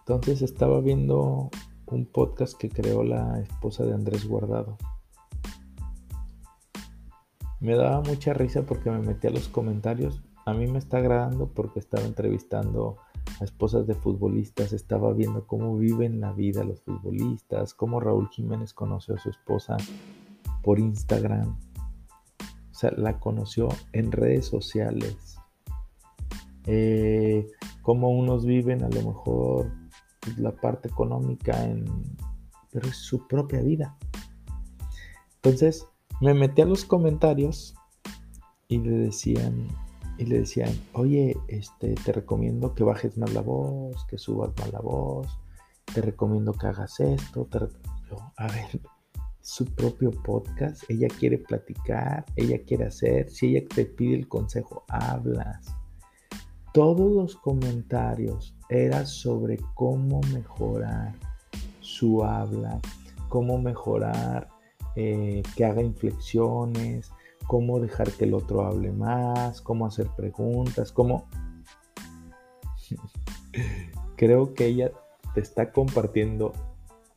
[0.00, 1.50] Entonces estaba viendo
[1.86, 4.78] un podcast que creó la esposa de Andrés Guardado.
[7.60, 10.22] Me daba mucha risa porque me metí a los comentarios.
[10.44, 12.96] A mí me está agradando porque estaba entrevistando
[13.40, 18.74] a esposas de futbolistas, estaba viendo cómo viven la vida los futbolistas, cómo Raúl Jiménez
[18.74, 19.76] conoció a su esposa
[20.62, 21.56] por Instagram.
[22.70, 25.36] O sea, la conoció en redes sociales.
[26.66, 27.46] Eh,
[27.82, 29.70] cómo unos viven a lo mejor
[30.20, 31.84] pues, la parte económica en...
[32.70, 33.96] Pero es su propia vida.
[35.36, 35.86] Entonces
[36.20, 37.74] me metí a los comentarios
[38.68, 39.68] y le decían,
[40.22, 44.72] y le decían, oye, este, te recomiendo que bajes más la voz, que subas más
[44.72, 45.26] la voz,
[45.92, 47.48] te recomiendo que hagas esto,
[48.36, 48.80] a ver,
[49.40, 54.84] su propio podcast, ella quiere platicar, ella quiere hacer, si ella te pide el consejo,
[54.88, 55.74] hablas.
[56.72, 61.14] Todos los comentarios eran sobre cómo mejorar
[61.80, 62.80] su habla,
[63.28, 64.48] cómo mejorar
[64.94, 67.10] eh, que haga inflexiones,
[67.52, 71.28] cómo dejar que el otro hable más, cómo hacer preguntas, cómo...
[74.16, 74.90] Creo que ella
[75.34, 76.54] te está compartiendo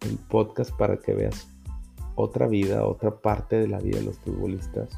[0.01, 1.47] el podcast para que veas
[2.15, 4.89] otra vida, otra parte de la vida de los futbolistas.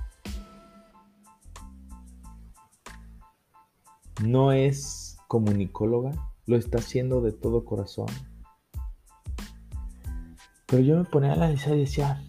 [4.23, 6.13] No es comunicóloga,
[6.47, 8.07] lo está haciendo de todo corazón.
[10.65, 12.23] Pero yo me ponía a la y decía,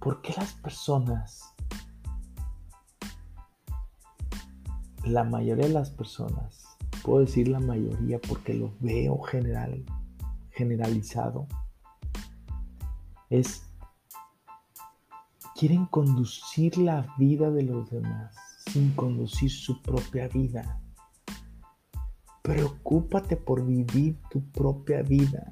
[0.00, 1.47] ¿por qué las personas
[5.08, 6.64] la mayoría de las personas,
[7.02, 9.84] puedo decir la mayoría porque lo veo general,
[10.50, 11.46] generalizado,
[13.30, 13.62] es
[15.54, 18.34] quieren conducir la vida de los demás
[18.70, 20.80] sin conducir su propia vida.
[22.42, 25.50] Preocúpate por vivir tu propia vida.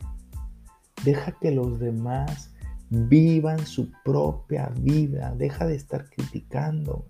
[1.05, 2.55] Deja que los demás
[2.89, 5.35] vivan su propia vida.
[5.35, 7.05] Deja de estar criticando.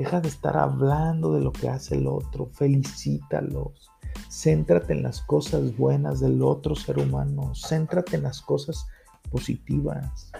[0.00, 3.90] Deja de estar hablando de lo que hace el otro, felicítalos.
[4.30, 8.86] Céntrate en las cosas buenas del otro ser humano, céntrate en las cosas
[9.30, 10.32] positivas.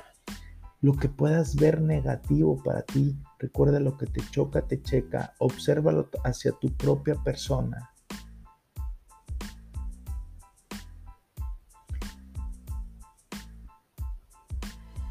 [0.80, 6.08] Lo que puedas ver negativo para ti, recuerda lo que te choca, te checa, obsérvalo
[6.24, 7.90] hacia tu propia persona.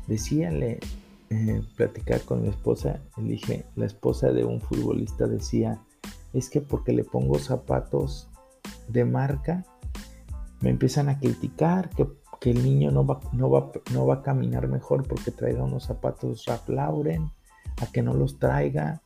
[0.08, 0.80] Decíale
[1.30, 5.80] eh, platicar con mi esposa, le dije, la esposa de un futbolista decía,
[6.34, 8.30] es que porque le pongo zapatos
[8.88, 9.64] de marca,
[10.62, 12.08] me empiezan a criticar que,
[12.50, 16.46] el niño no va, no, va, no va a caminar mejor porque traiga unos zapatos
[16.46, 17.30] Ralph Lauren,
[17.82, 19.02] a que no los traiga.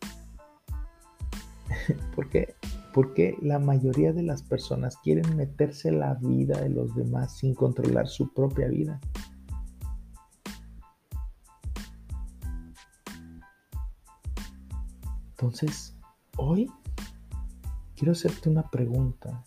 [2.15, 2.53] porque,
[2.93, 8.07] porque la mayoría de las personas quieren meterse la vida de los demás sin controlar
[8.07, 9.01] su propia vida.
[15.43, 15.93] Entonces,
[16.37, 16.71] hoy
[17.97, 19.43] quiero hacerte una pregunta.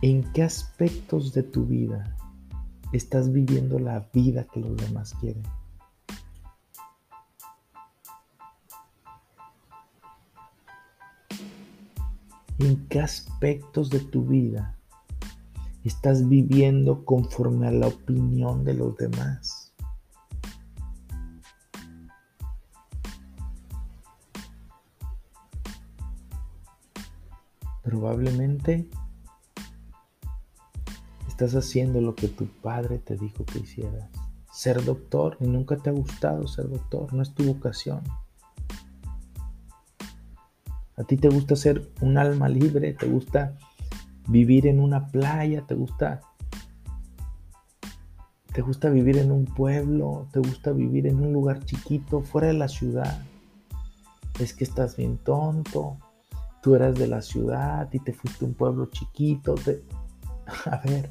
[0.00, 2.16] ¿En qué aspectos de tu vida
[2.94, 5.42] estás viviendo la vida que los demás quieren?
[12.60, 14.78] ¿En qué aspectos de tu vida
[15.84, 19.59] estás viviendo conforme a la opinión de los demás?
[27.90, 28.88] Probablemente
[31.26, 34.08] estás haciendo lo que tu padre te dijo que hicieras.
[34.52, 38.04] Ser doctor y nunca te ha gustado ser doctor, no es tu vocación.
[40.96, 43.58] A ti te gusta ser un alma libre, te gusta
[44.28, 46.20] vivir en una playa, te gusta
[48.54, 52.54] te gusta vivir en un pueblo, te gusta vivir en un lugar chiquito, fuera de
[52.54, 53.20] la ciudad.
[54.38, 55.98] Es que estás bien tonto,
[56.62, 59.54] tú eras de la ciudad y te fuiste a un pueblo chiquito.
[60.66, 61.10] A ver,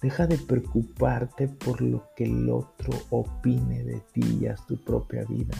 [0.00, 5.24] deja de preocuparte por lo que el otro opine de ti y haz tu propia
[5.24, 5.56] vida.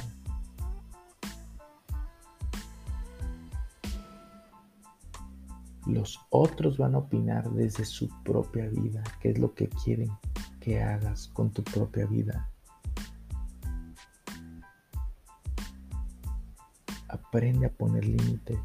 [5.87, 10.11] Los otros van a opinar desde su propia vida, qué es lo que quieren
[10.61, 12.52] que hagas con tu propia vida.
[17.33, 18.59] Aprende a poner límites.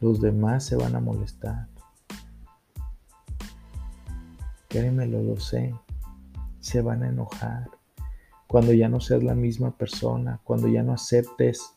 [0.00, 1.66] Los demás se van a molestar.
[4.68, 5.74] Créemelo, lo sé.
[6.60, 7.70] Se van a enojar.
[8.46, 11.72] Cuando ya no seas la misma persona, cuando ya no aceptes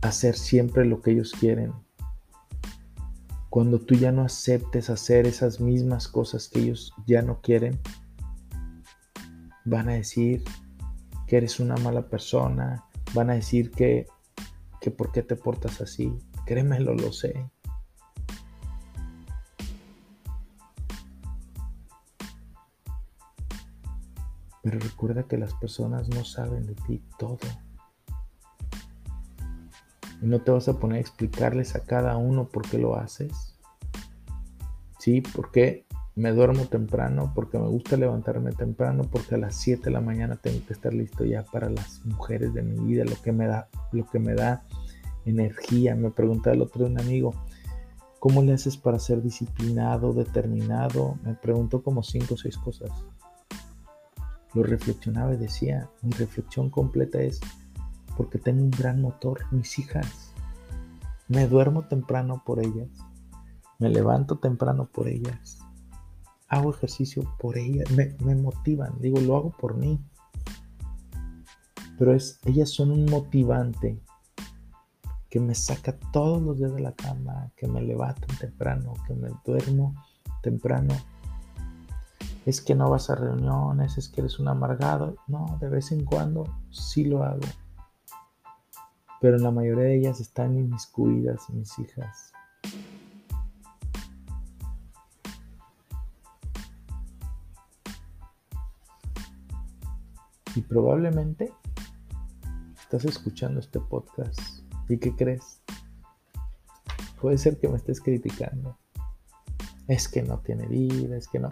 [0.00, 1.72] hacer siempre lo que ellos quieren.
[3.48, 7.78] Cuando tú ya no aceptes hacer esas mismas cosas que ellos ya no quieren,
[9.64, 10.42] van a decir
[11.30, 14.08] que eres una mala persona, van a decir que,
[14.80, 16.12] que por qué te portas así.
[16.44, 17.48] Créemelo, lo sé.
[24.64, 27.38] Pero recuerda que las personas no saben de ti todo.
[30.20, 33.56] Y no te vas a poner a explicarles a cada uno por qué lo haces.
[34.98, 39.90] Sí, porque me duermo temprano, porque me gusta levantarme temprano, porque a las 7 de
[39.90, 43.32] la mañana tengo que estar listo ya para las mujeres de mi vida, lo que
[43.32, 44.64] me da, lo que me da
[45.24, 45.94] energía.
[45.94, 47.32] Me preguntaba el otro de un amigo,
[48.18, 51.16] ¿cómo le haces para ser disciplinado, determinado?
[51.24, 52.90] Me preguntó como 5 o 6 cosas.
[54.52, 57.40] Lo reflexionaba y decía, mi reflexión completa es,
[58.16, 60.34] porque tengo un gran motor, mis hijas.
[61.28, 62.88] Me duermo temprano por ellas.
[63.78, 65.59] Me levanto temprano por ellas.
[66.50, 67.88] Hago ejercicio por ellas.
[67.90, 68.98] Me, motivan.
[69.00, 69.98] Digo, lo hago por mí.
[71.98, 74.02] Pero es, ellas son un motivante
[75.30, 79.30] que me saca todos los días de la cama, que me levanto temprano, que me
[79.44, 79.94] duermo
[80.42, 80.94] temprano.
[82.44, 85.16] Es que no vas a reuniones, es que eres un amargado.
[85.28, 87.46] No, de vez en cuando sí lo hago
[89.20, 92.32] pero la mayoría de ellas están inmiscuidas, mis hijas.
[100.60, 101.54] Y probablemente
[102.78, 104.38] estás escuchando este podcast.
[104.90, 105.62] ¿Y qué crees?
[107.18, 108.76] Puede ser que me estés criticando.
[109.88, 111.50] Es que no tiene vida, es que no.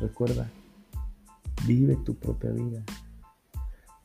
[0.00, 0.50] Recuerda,
[1.66, 2.82] vive tu propia vida.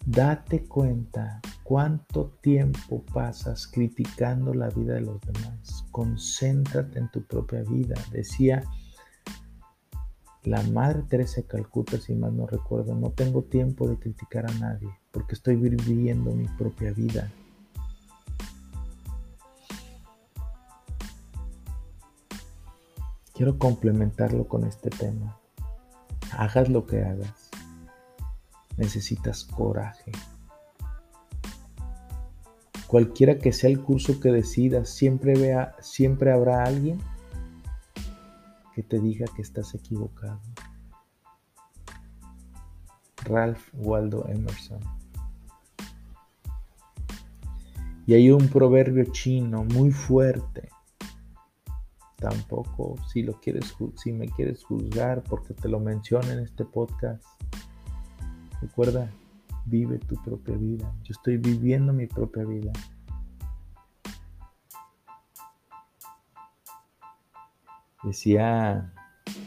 [0.05, 5.85] Date cuenta ¿Cuánto tiempo pasas criticando la vida de los demás?
[5.91, 7.95] Concéntrate en tu propia vida.
[8.11, 8.65] Decía
[10.43, 14.53] la Madre Teresa de Calcuta, si mal no recuerdo, no tengo tiempo de criticar a
[14.55, 17.31] nadie porque estoy viviendo mi propia vida.
[23.33, 25.37] Quiero complementarlo con este tema.
[26.31, 27.49] Hagas lo que hagas.
[28.77, 30.11] Necesitas coraje.
[32.87, 36.99] Cualquiera que sea el curso que decidas, siempre, vea, siempre habrá alguien
[38.73, 40.39] que te diga que estás equivocado.
[43.25, 44.79] Ralph Waldo Emerson.
[48.07, 50.69] Y hay un proverbio chino muy fuerte.
[52.17, 57.23] Tampoco, si lo quieres, si me quieres juzgar porque te lo menciono en este podcast.
[58.61, 59.09] Recuerda,
[59.65, 60.93] vive tu propia vida.
[61.03, 62.71] Yo estoy viviendo mi propia vida.
[68.03, 68.93] Decía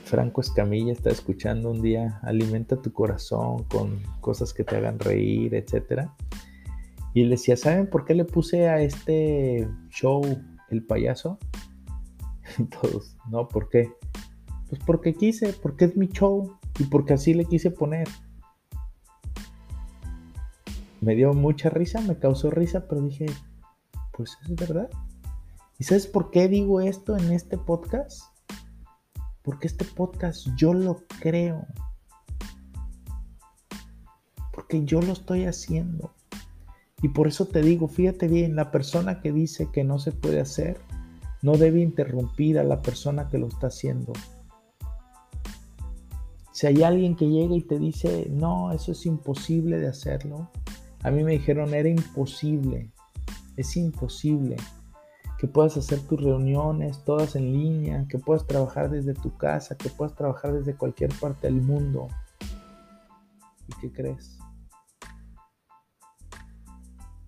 [0.05, 5.55] Franco Escamilla, está escuchando un día, alimenta tu corazón con cosas que te hagan reír,
[5.55, 6.09] etc.
[7.15, 10.23] Y él decía, ¿saben por qué le puse a este show
[10.71, 11.39] el payaso?
[12.81, 13.91] Todos, no, ¿por qué?
[14.69, 18.09] Pues porque quise, porque es mi show y porque así le quise poner
[21.05, 23.27] me dio mucha risa, me causó risa, pero dije,
[24.13, 24.89] pues es verdad.
[25.79, 28.34] ¿Y sabes por qué digo esto en este podcast?
[29.45, 31.67] Porque este podcast yo lo creo.
[34.53, 36.15] Porque yo lo estoy haciendo.
[37.03, 40.41] Y por eso te digo, fíjate bien, la persona que dice que no se puede
[40.41, 40.81] hacer,
[41.43, 44.15] no debe interrumpir a la persona que lo está haciendo.
[46.53, 50.51] Si hay alguien que llega y te dice, no, eso es imposible de hacerlo,
[51.03, 52.91] a mí me dijeron, era imposible,
[53.59, 54.57] es imposible
[55.45, 59.91] que puedas hacer tus reuniones todas en línea, que puedas trabajar desde tu casa, que
[59.91, 62.09] puedas trabajar desde cualquier parte del mundo.
[63.69, 64.39] ¿Y qué crees?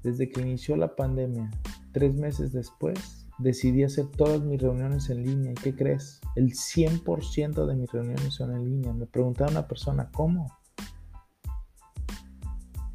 [0.03, 1.51] Desde que inició la pandemia,
[1.93, 5.53] tres meses después, decidí hacer todas mis reuniones en línea.
[5.53, 6.23] ¿Y qué crees?
[6.37, 8.95] El 100% de mis reuniones son en línea.
[8.95, 10.57] Me preguntaba una persona, ¿cómo?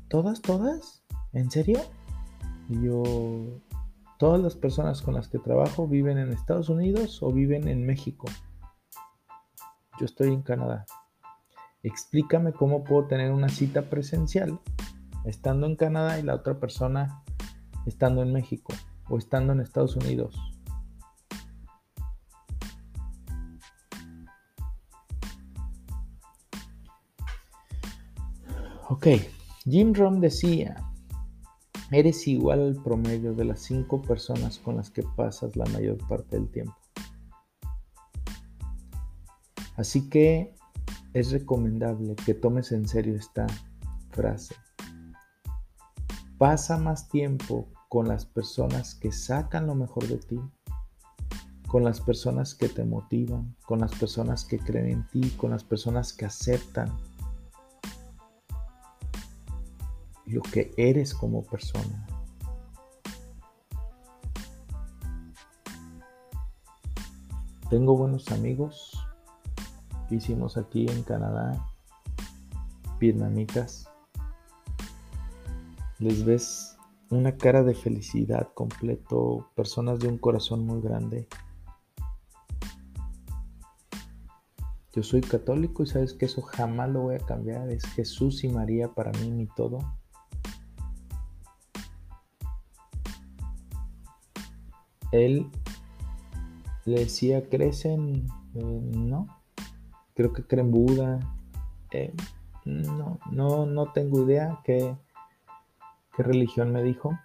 [0.07, 1.03] ¿Todas, todas?
[1.31, 1.79] ¿En serio?
[2.69, 3.03] Y yo,
[4.21, 8.27] todas las personas con las que trabajo viven en Estados Unidos o viven en México.
[9.99, 10.85] Yo estoy en Canadá.
[11.81, 14.59] Explícame cómo puedo tener una cita presencial
[15.25, 17.23] estando en Canadá y la otra persona
[17.87, 18.75] estando en México
[19.09, 20.35] o estando en Estados Unidos.
[28.87, 29.07] Ok,
[29.63, 30.90] Jim Rohn decía,
[31.91, 36.37] eres igual al promedio de las cinco personas con las que pasas la mayor parte
[36.37, 36.75] del tiempo.
[39.75, 40.55] Así que
[41.13, 43.47] es recomendable que tomes en serio esta
[44.11, 44.55] frase.
[46.37, 50.39] Pasa más tiempo con las personas que sacan lo mejor de ti,
[51.67, 55.63] con las personas que te motivan, con las personas que creen en ti, con las
[55.63, 56.89] personas que aceptan
[60.31, 62.07] lo que eres como persona.
[67.69, 69.01] Tengo buenos amigos
[70.15, 71.65] hicimos aquí en Canadá,
[72.99, 73.89] vietnamitas.
[75.99, 76.77] Les ves
[77.09, 81.27] una cara de felicidad completo, personas de un corazón muy grande.
[84.93, 87.69] Yo soy católico y sabes que eso jamás lo voy a cambiar.
[87.69, 89.79] Es Jesús y María para mí mi todo.
[95.11, 95.47] Él
[96.85, 98.27] le decía, ¿crecen?
[98.55, 99.27] Eh, no.
[100.15, 101.19] Creo que creen Buda.
[101.91, 102.13] Eh,
[102.65, 104.95] no, no, no tengo idea qué,
[106.15, 107.17] qué religión me dijo.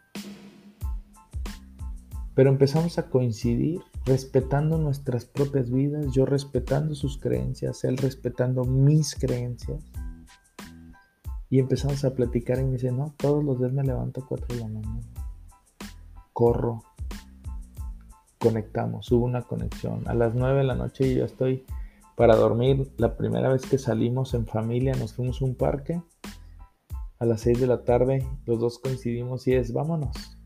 [2.34, 9.14] Pero empezamos a coincidir respetando nuestras propias vidas, yo respetando sus creencias, él respetando mis
[9.14, 9.82] creencias.
[11.49, 14.47] Y empezamos a platicar y me dice, no, todos los días me levanto a 4
[14.49, 15.01] de la mañana.
[16.32, 16.82] Corro,
[18.47, 20.07] conectamos, hubo una conexión.
[20.07, 21.66] A las 9 de la noche yo estoy
[22.14, 22.92] para dormir.
[22.97, 26.01] La primera vez que salimos en familia nos fuimos a un parque.
[27.18, 30.38] A las 6 de la tarde los dos coincidimos y es vámonos.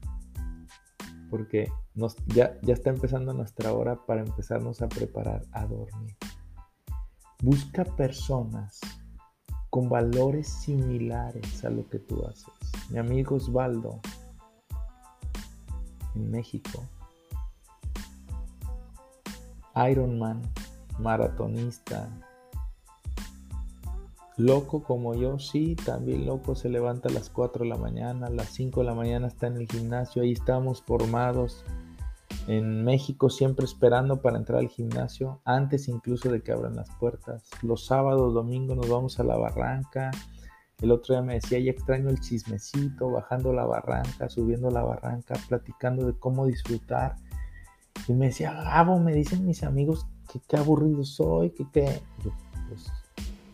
[1.28, 6.16] Porque nos, ya, ya está empezando nuestra hora para empezarnos a preparar a dormir.
[7.42, 8.80] Busca personas
[9.68, 12.54] con valores similares a lo que tú haces.
[12.88, 14.00] Mi amigo Osvaldo
[16.14, 16.82] en México
[19.88, 20.42] Ironman,
[20.98, 22.08] maratonista.
[24.36, 28.30] Loco como yo, sí, también loco se levanta a las 4 de la mañana, a
[28.30, 31.64] las 5 de la mañana está en el gimnasio, ahí estamos formados
[32.46, 37.48] en México siempre esperando para entrar al gimnasio, antes incluso de que abran las puertas.
[37.62, 40.10] Los sábados, domingos nos vamos a la barranca.
[40.80, 45.34] El otro día me decía, ya extraño el chismecito, bajando la barranca, subiendo la barranca,
[45.48, 47.16] platicando de cómo disfrutar
[48.08, 52.00] y me decía, Gabo, me dicen mis amigos que qué aburrido soy, que qué.
[52.68, 52.92] pues,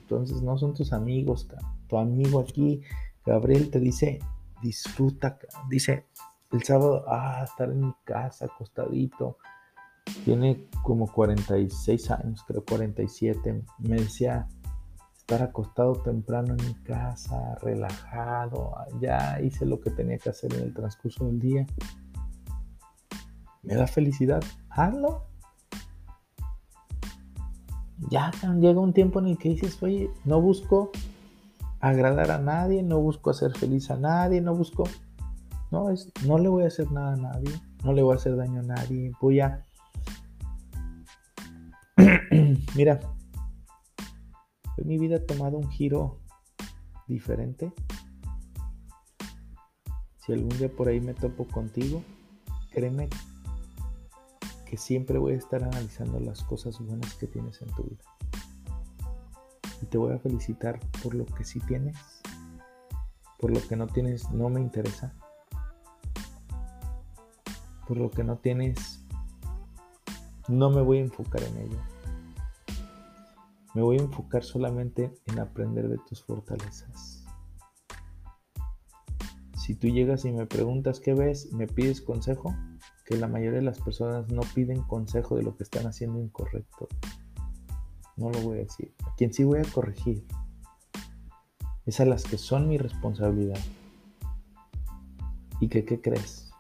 [0.03, 1.49] entonces no son tus amigos,
[1.89, 2.83] tu amigo aquí,
[3.25, 4.21] Gabriel, te dice,
[4.63, 5.39] disfruta,
[5.69, 6.07] dice,
[6.53, 9.39] el sábado, ah, estar en mi casa, acostadito.
[10.25, 13.65] Tiene como 46 años, creo 47.
[13.79, 14.47] Me decía,
[15.17, 20.63] estar acostado temprano en mi casa, relajado, ya hice lo que tenía que hacer en
[20.63, 21.67] el transcurso del día
[23.67, 25.25] me da felicidad, hazlo.
[28.11, 30.91] Ya llega un tiempo en el que dices, oye, no busco
[31.81, 34.85] agradar a nadie, no busco hacer feliz a nadie, no busco,
[35.71, 37.51] no, es, no le voy a hacer nada a nadie,
[37.83, 39.65] no le voy a hacer daño a nadie, voy a,
[42.77, 43.01] mira,
[44.85, 46.21] mi vida ha tomado un giro
[47.09, 47.73] diferente.
[50.19, 52.03] Si algún día por ahí me topo contigo,
[52.71, 53.09] créeme
[54.67, 58.03] que siempre voy a estar analizando las cosas buenas que tienes en tu vida.
[59.81, 61.97] Y te voy a felicitar por lo que sí tienes.
[63.39, 65.15] Por lo que no tienes no me interesa.
[67.87, 69.07] Por lo que no tienes
[70.49, 71.79] no me voy a enfocar en ello.
[73.75, 77.25] Me voy a enfocar solamente en aprender de tus fortalezas.
[79.57, 82.55] Si tú llegas y me preguntas qué ves, me pides consejo,
[83.07, 86.89] que la mayoría de las personas no piden consejo de lo que están haciendo incorrecto.
[88.17, 88.93] No lo voy a decir.
[89.05, 90.27] A quien sí voy a corregir
[91.87, 93.61] es a las que son mi responsabilidad.
[95.61, 96.51] ¿Y que qué crees?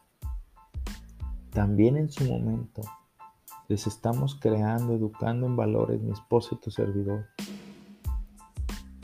[1.51, 2.83] También en su momento
[3.69, 7.27] les estamos creando, educando en valores, mi esposo y tu servidor.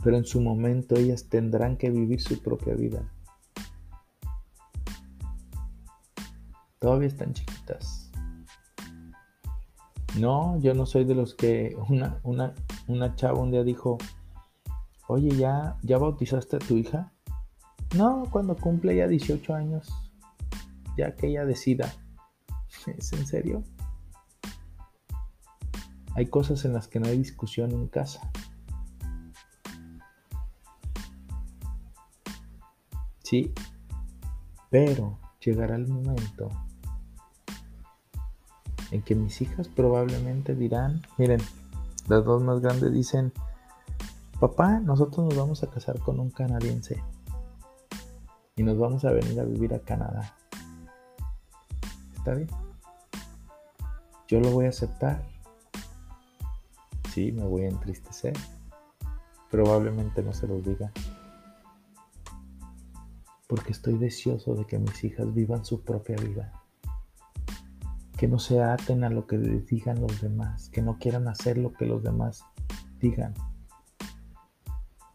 [0.05, 3.12] Pero en su momento ellas tendrán que vivir su propia vida.
[6.83, 8.11] Todavía están chiquitas.
[10.19, 12.55] No, yo no soy de los que una, una,
[12.89, 13.99] una chava un día dijo,
[15.07, 17.13] oye, ¿ya, ¿ya bautizaste a tu hija?
[17.95, 19.93] No, cuando cumple ya 18 años,
[20.99, 21.95] ya que ella decida.
[22.99, 23.63] ¿Es en serio?
[26.17, 28.29] Hay cosas en las que no hay discusión en casa.
[33.23, 33.55] Sí,
[34.69, 36.51] pero llegará el momento
[38.93, 41.41] en que mis hijas probablemente dirán, miren,
[42.09, 43.33] las dos más grandes dicen,
[44.39, 47.03] papá, nosotros nos vamos a casar con un canadiense
[48.55, 50.37] y nos vamos a venir a vivir a Canadá.
[52.15, 52.49] ¿Está bien?
[54.29, 55.27] Yo lo voy a aceptar.
[57.11, 58.35] Sí, me voy a entristecer.
[59.51, 60.93] Probablemente no se lo diga.
[63.47, 66.62] Porque estoy deseoso de que mis hijas vivan su propia vida.
[68.23, 70.69] Que no se aten a lo que les digan los demás.
[70.69, 72.45] Que no quieran hacer lo que los demás
[73.01, 73.35] digan.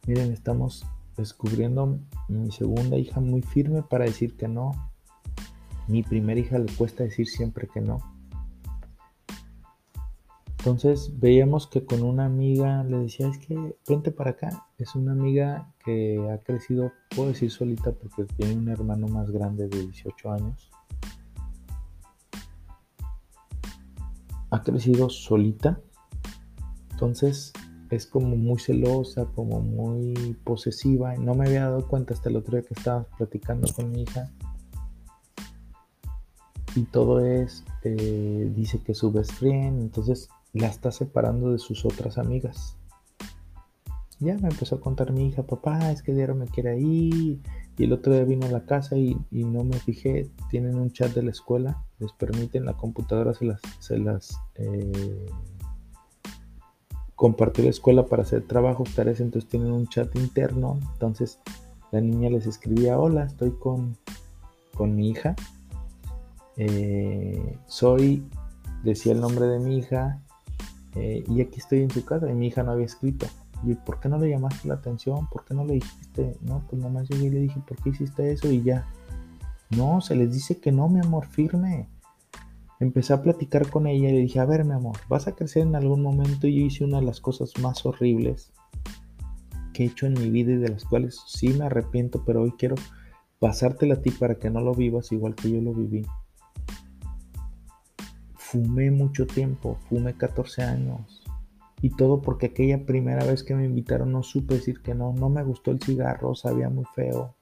[0.05, 0.85] Miren, estamos
[1.15, 4.91] descubriendo mi segunda hija muy firme para decir que no.
[5.87, 7.99] Mi primera hija le cuesta decir siempre que no.
[10.57, 14.67] Entonces veíamos que con una amiga le decía, es que vente para acá.
[14.77, 19.69] Es una amiga que ha crecido, puedo decir solita porque tiene un hermano más grande
[19.69, 20.69] de 18 años.
[24.49, 25.79] Ha crecido solita.
[26.91, 27.53] Entonces
[27.89, 31.15] es como muy celosa, como muy posesiva.
[31.15, 34.31] No me había dado cuenta hasta el otro día que estaba platicando con mi hija.
[36.75, 41.85] Y todo es, eh, dice que su best friend, entonces la está separando de sus
[41.85, 42.77] otras amigas.
[44.19, 47.39] Ya me empezó a contar mi hija, papá, es que Diario me quiere ir.
[47.77, 51.13] Y el otro día vino a la casa y, no me fijé, tienen un chat
[51.13, 53.95] de la escuela, les permiten, la computadora se las, se
[54.55, 55.25] eh,
[57.15, 60.79] compartió la escuela para hacer trabajos, tareas, entonces tienen un chat interno.
[60.93, 61.39] Entonces
[61.91, 63.95] la niña les escribía, hola, estoy con,
[64.73, 65.35] con mi hija.
[66.55, 68.27] Eh, soy,
[68.83, 70.21] decía el nombre de mi hija,
[70.95, 73.27] eh, y aquí estoy en su casa, y mi hija no había escrito.
[73.63, 75.27] Y ¿por qué no le llamaste la atención?
[75.27, 76.37] ¿Por qué no le dijiste?
[76.41, 78.51] No, pues nomás llegué y le dije, ¿por qué hiciste eso?
[78.51, 78.87] Y ya.
[79.69, 81.89] No, se les dice que no, mi amor, firme
[82.79, 85.63] empecé a platicar con ella y le dije, a ver mi amor, vas a crecer
[85.63, 88.51] en algún momento y yo hice una de las cosas más horribles
[89.73, 92.53] que he hecho en mi vida y de las cuales sí me arrepiento, pero hoy
[92.57, 92.75] quiero
[93.39, 96.05] pasártela a ti para que no lo vivas igual que yo lo viví.
[98.35, 101.26] Fumé mucho tiempo, fumé 14 años.
[101.81, 105.29] Y todo porque aquella primera vez que me invitaron no supe decir que no, no
[105.29, 107.35] me gustó el cigarro, sabía muy feo.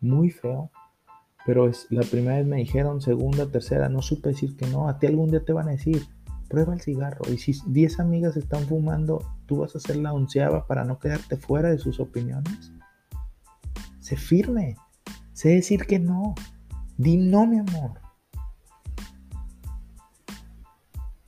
[0.00, 0.70] Muy feo.
[1.46, 4.88] Pero la primera vez me dijeron, segunda, tercera, no supe decir que no.
[4.88, 6.06] A ti algún día te van a decir,
[6.48, 7.32] prueba el cigarro.
[7.32, 11.36] Y si 10 amigas están fumando, tú vas a ser la onceava para no quedarte
[11.36, 12.72] fuera de sus opiniones.
[14.00, 14.76] Sé firme.
[15.32, 16.34] Sé decir que no.
[16.98, 18.05] Di no, mi amor.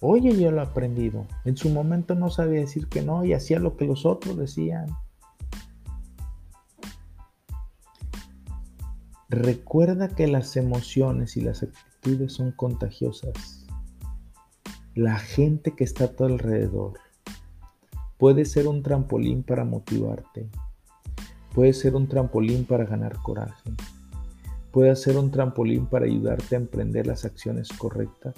[0.00, 1.26] Oye, yo lo he aprendido.
[1.44, 4.86] En su momento no sabía decir que no y hacía lo que los otros decían.
[9.28, 13.66] Recuerda que las emociones y las actitudes son contagiosas.
[14.94, 16.94] La gente que está a tu alrededor
[18.16, 20.48] puede ser un trampolín para motivarte,
[21.54, 23.70] puede ser un trampolín para ganar coraje,
[24.72, 28.34] puede ser un trampolín para ayudarte a emprender las acciones correctas,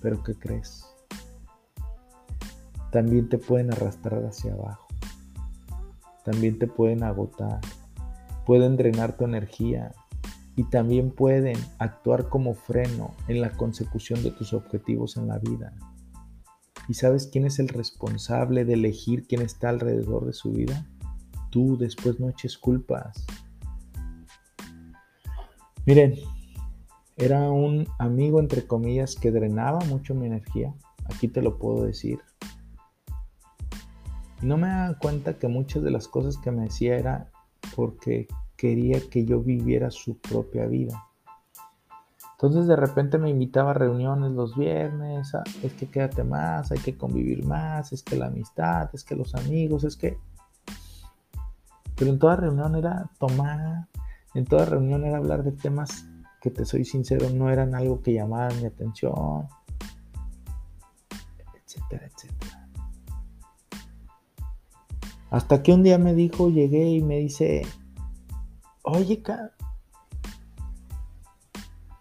[0.00, 0.86] pero ¿qué crees?
[2.90, 4.86] También te pueden arrastrar hacia abajo,
[6.24, 7.60] también te pueden agotar,
[8.46, 9.92] pueden drenar tu energía
[10.56, 15.72] y también pueden actuar como freno en la consecución de tus objetivos en la vida.
[16.88, 20.86] ¿Y sabes quién es el responsable de elegir quién está alrededor de su vida?
[21.50, 23.26] Tú después no eches culpas.
[25.84, 26.14] Miren,
[27.18, 30.72] era un amigo entre comillas que drenaba mucho mi energía.
[31.04, 32.20] Aquí te lo puedo decir.
[34.40, 37.28] No me daba cuenta que muchas de las cosas que me decía era
[37.74, 41.04] porque quería que yo viviera su propia vida.
[42.34, 45.32] Entonces de repente me invitaba a reuniones los viernes,
[45.64, 49.34] es que quédate más, hay que convivir más, es que la amistad, es que los
[49.34, 50.18] amigos, es que...
[51.96, 53.88] Pero en toda reunión era tomar,
[54.34, 56.06] en toda reunión era hablar de temas
[56.50, 59.48] te soy sincero, no eran algo que llamaran mi atención,
[61.64, 62.68] etcétera, etcétera.
[65.30, 67.62] Hasta que un día me dijo, llegué y me dice,
[68.82, 69.22] oye,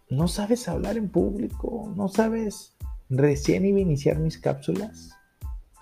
[0.10, 2.78] no sabes hablar en público, no sabes,
[3.10, 5.12] recién iba a iniciar mis cápsulas,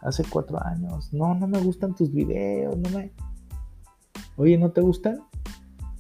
[0.01, 3.11] hace cuatro años, no, no me gustan tus videos, no me...
[4.38, 5.20] Oye, ¿no te gustan?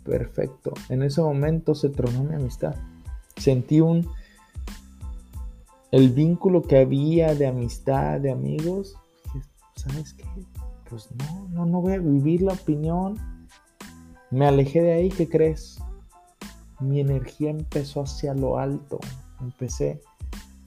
[0.05, 2.75] Perfecto, en ese momento se tronó mi amistad,
[3.35, 4.07] sentí un...
[5.91, 8.95] El vínculo que había de amistad, de amigos,
[9.75, 10.25] ¿sabes qué?
[10.89, 13.17] pues no, no, no voy a vivir la opinión.
[14.31, 15.79] Me alejé de ahí, ¿qué crees?
[16.79, 18.99] Mi energía empezó hacia lo alto.
[19.41, 20.01] Empecé,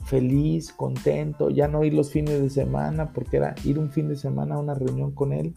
[0.05, 4.17] feliz, contento, ya no ir los fines de semana, porque era ir un fin de
[4.17, 5.55] semana a una reunión con él.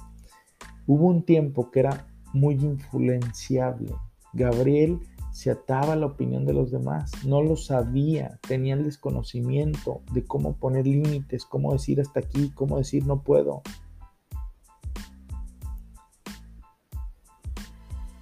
[0.88, 3.94] Hubo un tiempo que era muy influenciable.
[4.34, 5.00] Gabriel
[5.32, 10.24] se ataba a la opinión de los demás, no lo sabía, tenía el desconocimiento de
[10.24, 13.62] cómo poner límites, cómo decir hasta aquí, cómo decir no puedo.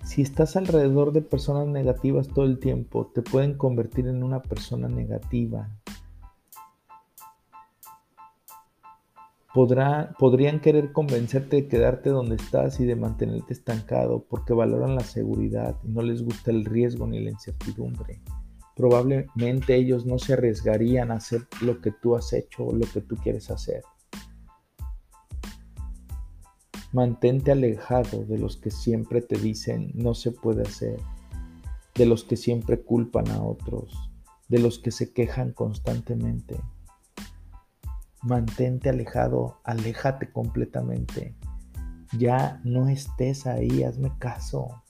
[0.04, 4.88] Si estás alrededor de personas negativas todo el tiempo, te pueden convertir en una persona
[4.88, 5.70] negativa,
[9.54, 15.76] podrían querer convencerte de quedarte donde estás y de mantenerte estancado porque valoran la seguridad
[15.84, 18.22] y no les gusta el riesgo ni la incertidumbre.
[18.76, 23.02] Probablemente ellos no se arriesgarían a hacer lo que tú has hecho o lo que
[23.02, 23.82] tú quieres hacer.
[26.94, 31.00] Mantente alejado de los que siempre te dicen no se puede hacer,
[31.96, 34.12] de los que siempre culpan a otros,
[34.48, 36.60] de los que se quejan constantemente
[38.22, 41.36] mantente alejado, aléjate completamente.
[42.18, 44.84] Ya no estés ahí, hazme caso.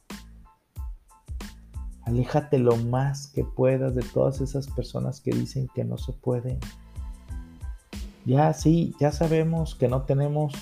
[2.04, 6.60] Aléjate lo más que puedas de todas esas personas que dicen que no se puede.
[8.26, 10.54] Ya sí, ya sabemos que no tenemos...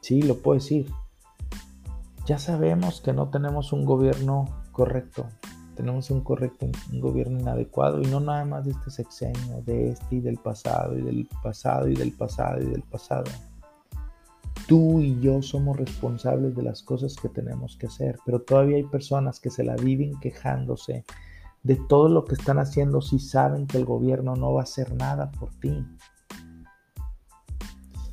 [0.00, 0.90] Sí, lo puedo decir.
[2.26, 5.26] Ya sabemos que no tenemos un gobierno correcto
[5.76, 10.16] tenemos un correcto un gobierno inadecuado y no nada más de este sexenio, de este
[10.16, 13.24] y del pasado y del pasado y del pasado y del pasado.
[14.66, 18.84] Tú y yo somos responsables de las cosas que tenemos que hacer, pero todavía hay
[18.84, 21.04] personas que se la viven quejándose
[21.62, 24.94] de todo lo que están haciendo si saben que el gobierno no va a hacer
[24.94, 25.86] nada por ti.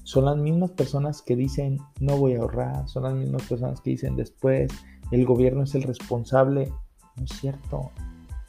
[0.03, 3.91] Son las mismas personas que dicen no voy a ahorrar, son las mismas personas que
[3.91, 4.71] dicen después
[5.11, 6.71] el gobierno es el responsable
[7.15, 7.91] no es cierto.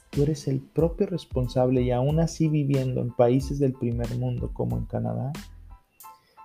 [0.09, 4.77] Tú eres el propio responsable y aún así viviendo en países del primer mundo como
[4.77, 5.33] en Canadá,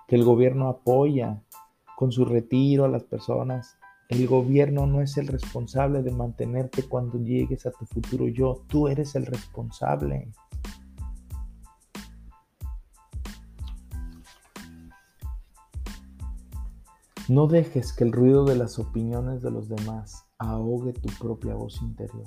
[0.07, 1.41] que el gobierno apoya
[1.95, 3.77] con su retiro a las personas.
[4.09, 8.63] El gobierno no es el responsable de mantenerte cuando llegues a tu futuro yo.
[8.67, 10.31] Tú eres el responsable.
[17.29, 21.81] No dejes que el ruido de las opiniones de los demás ahogue tu propia voz
[21.81, 22.25] interior.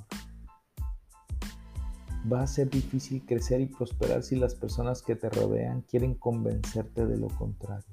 [2.33, 7.07] Va a ser difícil crecer y prosperar si las personas que te rodean quieren convencerte
[7.07, 7.85] de lo contrario.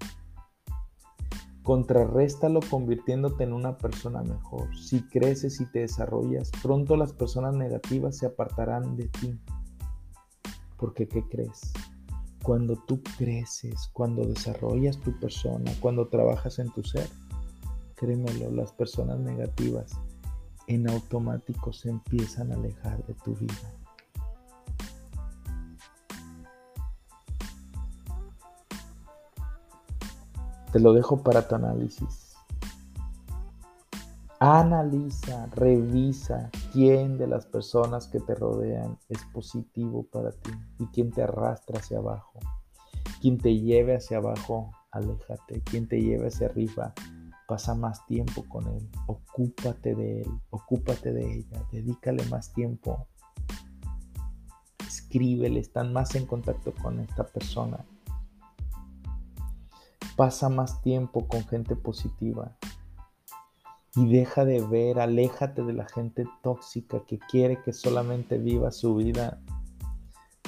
[1.63, 4.75] Contrarréstalo convirtiéndote en una persona mejor.
[4.77, 9.39] Si creces y te desarrollas, pronto las personas negativas se apartarán de ti.
[10.77, 11.73] Porque ¿qué crees?
[12.43, 17.07] Cuando tú creces, cuando desarrollas tu persona, cuando trabajas en tu ser,
[17.95, 19.99] créemelo, las personas negativas
[20.67, 23.73] en automático se empiezan a alejar de tu vida.
[30.71, 32.31] Te lo dejo para tu análisis.
[34.39, 41.11] Analiza, revisa quién de las personas que te rodean es positivo para ti y quién
[41.11, 42.39] te arrastra hacia abajo.
[43.21, 45.61] Quien te lleve hacia abajo, aléjate.
[45.61, 46.93] Quien te lleve hacia arriba,
[47.51, 53.07] pasa más tiempo con él, ocúpate de él, ocúpate de ella, dedícale más tiempo,
[54.87, 57.85] escríbele, están más en contacto con esta persona.
[60.15, 62.55] Pasa más tiempo con gente positiva
[63.97, 68.95] y deja de ver, aléjate de la gente tóxica que quiere que solamente viva su
[68.95, 69.41] vida.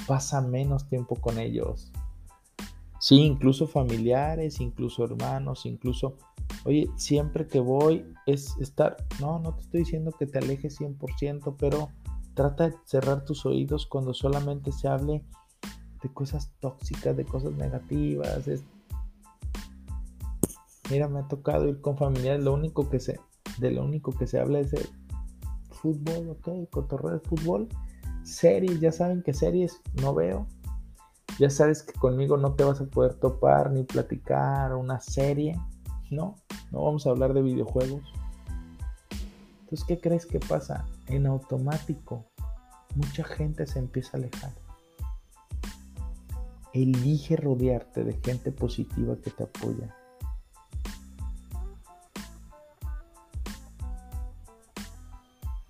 [0.06, 1.92] Pasa menos tiempo con ellos.
[2.98, 6.16] Sí, incluso familiares, incluso hermanos, incluso
[6.64, 11.56] Oye, siempre que voy es estar, no, no te estoy diciendo que te alejes 100%,
[11.58, 11.90] pero
[12.32, 15.22] trata de cerrar tus oídos cuando solamente se hable
[16.02, 18.48] de cosas tóxicas, de cosas negativas.
[20.90, 23.20] Mira, me ha tocado ir con familiares, lo único que se,
[23.58, 24.86] de lo único que se habla es de
[25.70, 27.68] fútbol, ok, cotorreo de fútbol,
[28.22, 30.46] series, ya saben que series no veo.
[31.38, 35.58] Ya sabes que conmigo no te vas a poder topar ni platicar una serie
[36.10, 36.36] no,
[36.74, 38.02] no vamos a hablar de videojuegos.
[39.60, 40.84] Entonces, ¿qué crees que pasa?
[41.06, 42.24] En automático,
[42.96, 44.52] mucha gente se empieza a alejar.
[46.72, 49.94] Elige rodearte de gente positiva que te apoya.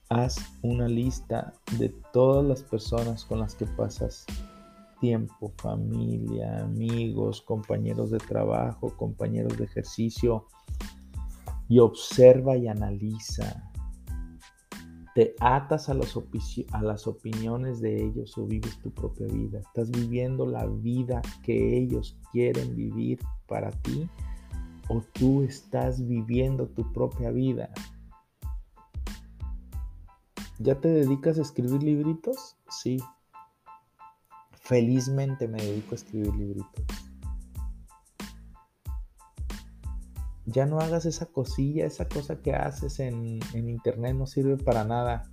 [0.09, 4.25] Haz una lista de todas las personas con las que pasas
[5.01, 10.47] tiempo, familia, amigos, compañeros de trabajo, compañeros de ejercicio,
[11.69, 13.71] y observa y analiza.
[15.15, 16.19] te atas a las,
[16.73, 19.61] a las opiniones de ellos o vives tu propia vida.
[19.61, 24.09] Estás viviendo la vida que ellos quieren vivir para ti
[24.89, 27.71] o tú estás viviendo tu propia vida.
[30.59, 32.57] ¿Ya te dedicas a escribir libritos?
[32.69, 32.99] Sí.
[34.53, 36.85] Felizmente me dedico a escribir libritos.
[40.47, 45.31] Ya no hagas esa cosilla, esa cosa que haces en, internet no sirve para nada.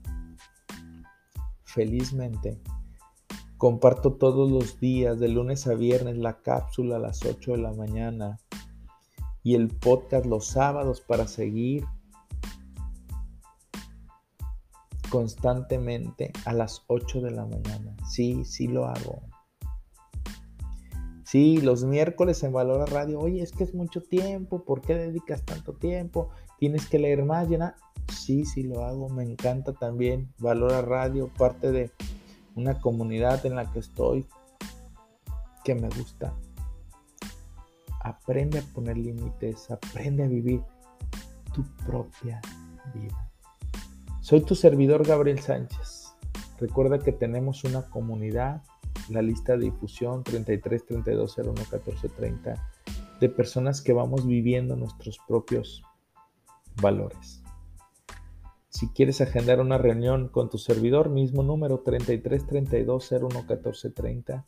[1.66, 2.62] Felizmente.
[3.58, 7.74] Comparto todos los días, de lunes a viernes, la cápsula a las 8 de la
[7.74, 8.40] mañana
[9.44, 11.86] y el podcast los sábados para seguir
[15.10, 17.96] constantemente a las 8 de la mañana.
[18.10, 19.22] Sí, sí lo hago.
[21.32, 25.46] Sí, los miércoles en Valora Radio, oye, es que es mucho tiempo, ¿por qué dedicas
[25.46, 26.28] tanto tiempo?
[26.60, 27.78] ¿Tienes que leer más, llena?
[28.14, 30.34] Sí, sí lo hago, me encanta también.
[30.40, 31.90] Valora Radio, parte de
[32.58, 34.28] una comunidad en la que estoy,
[35.64, 36.34] que me gusta.
[38.04, 40.62] Aprende a poner límites, aprende a vivir
[41.54, 42.42] tu propia
[42.94, 43.32] vida.
[44.20, 46.12] Soy tu servidor Gabriel Sánchez.
[46.60, 48.64] Recuerda que tenemos una comunidad,
[49.10, 52.70] la lista de difusión 33 32 01 14 30,
[53.20, 55.84] de personas que vamos viviendo nuestros propios
[56.82, 57.44] valores.
[58.70, 64.46] Si quieres agendar una reunión con tu servidor, mismo número 33 32 01 14 30,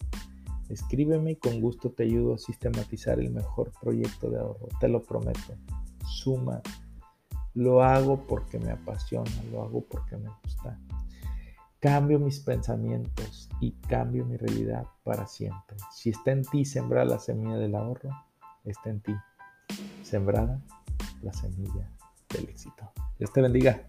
[0.69, 4.69] Escríbeme y con gusto te ayudo a sistematizar el mejor proyecto de ahorro.
[4.79, 5.53] Te lo prometo.
[6.07, 6.61] Suma.
[7.53, 10.79] Lo hago porque me apasiona, lo hago porque me gusta.
[11.83, 15.75] Cambio mis pensamientos y cambio mi realidad para siempre.
[15.91, 18.09] Si está en ti sembrar la semilla del ahorro,
[18.63, 19.13] está en ti
[20.01, 20.61] sembrada
[21.21, 21.89] la semilla
[22.29, 22.89] del éxito.
[23.19, 23.81] Dios te bendiga.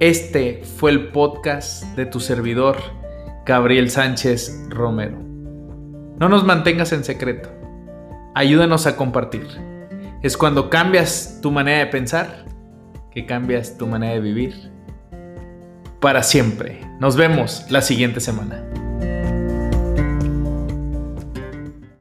[0.00, 2.78] Este fue el podcast de tu servidor,
[3.44, 5.18] Gabriel Sánchez Romero.
[6.18, 7.55] No nos mantengas en secreto.
[8.36, 9.46] Ayúdanos a compartir.
[10.22, 12.44] Es cuando cambias tu manera de pensar
[13.10, 14.70] que cambias tu manera de vivir.
[16.02, 16.82] Para siempre.
[17.00, 18.62] Nos vemos la siguiente semana.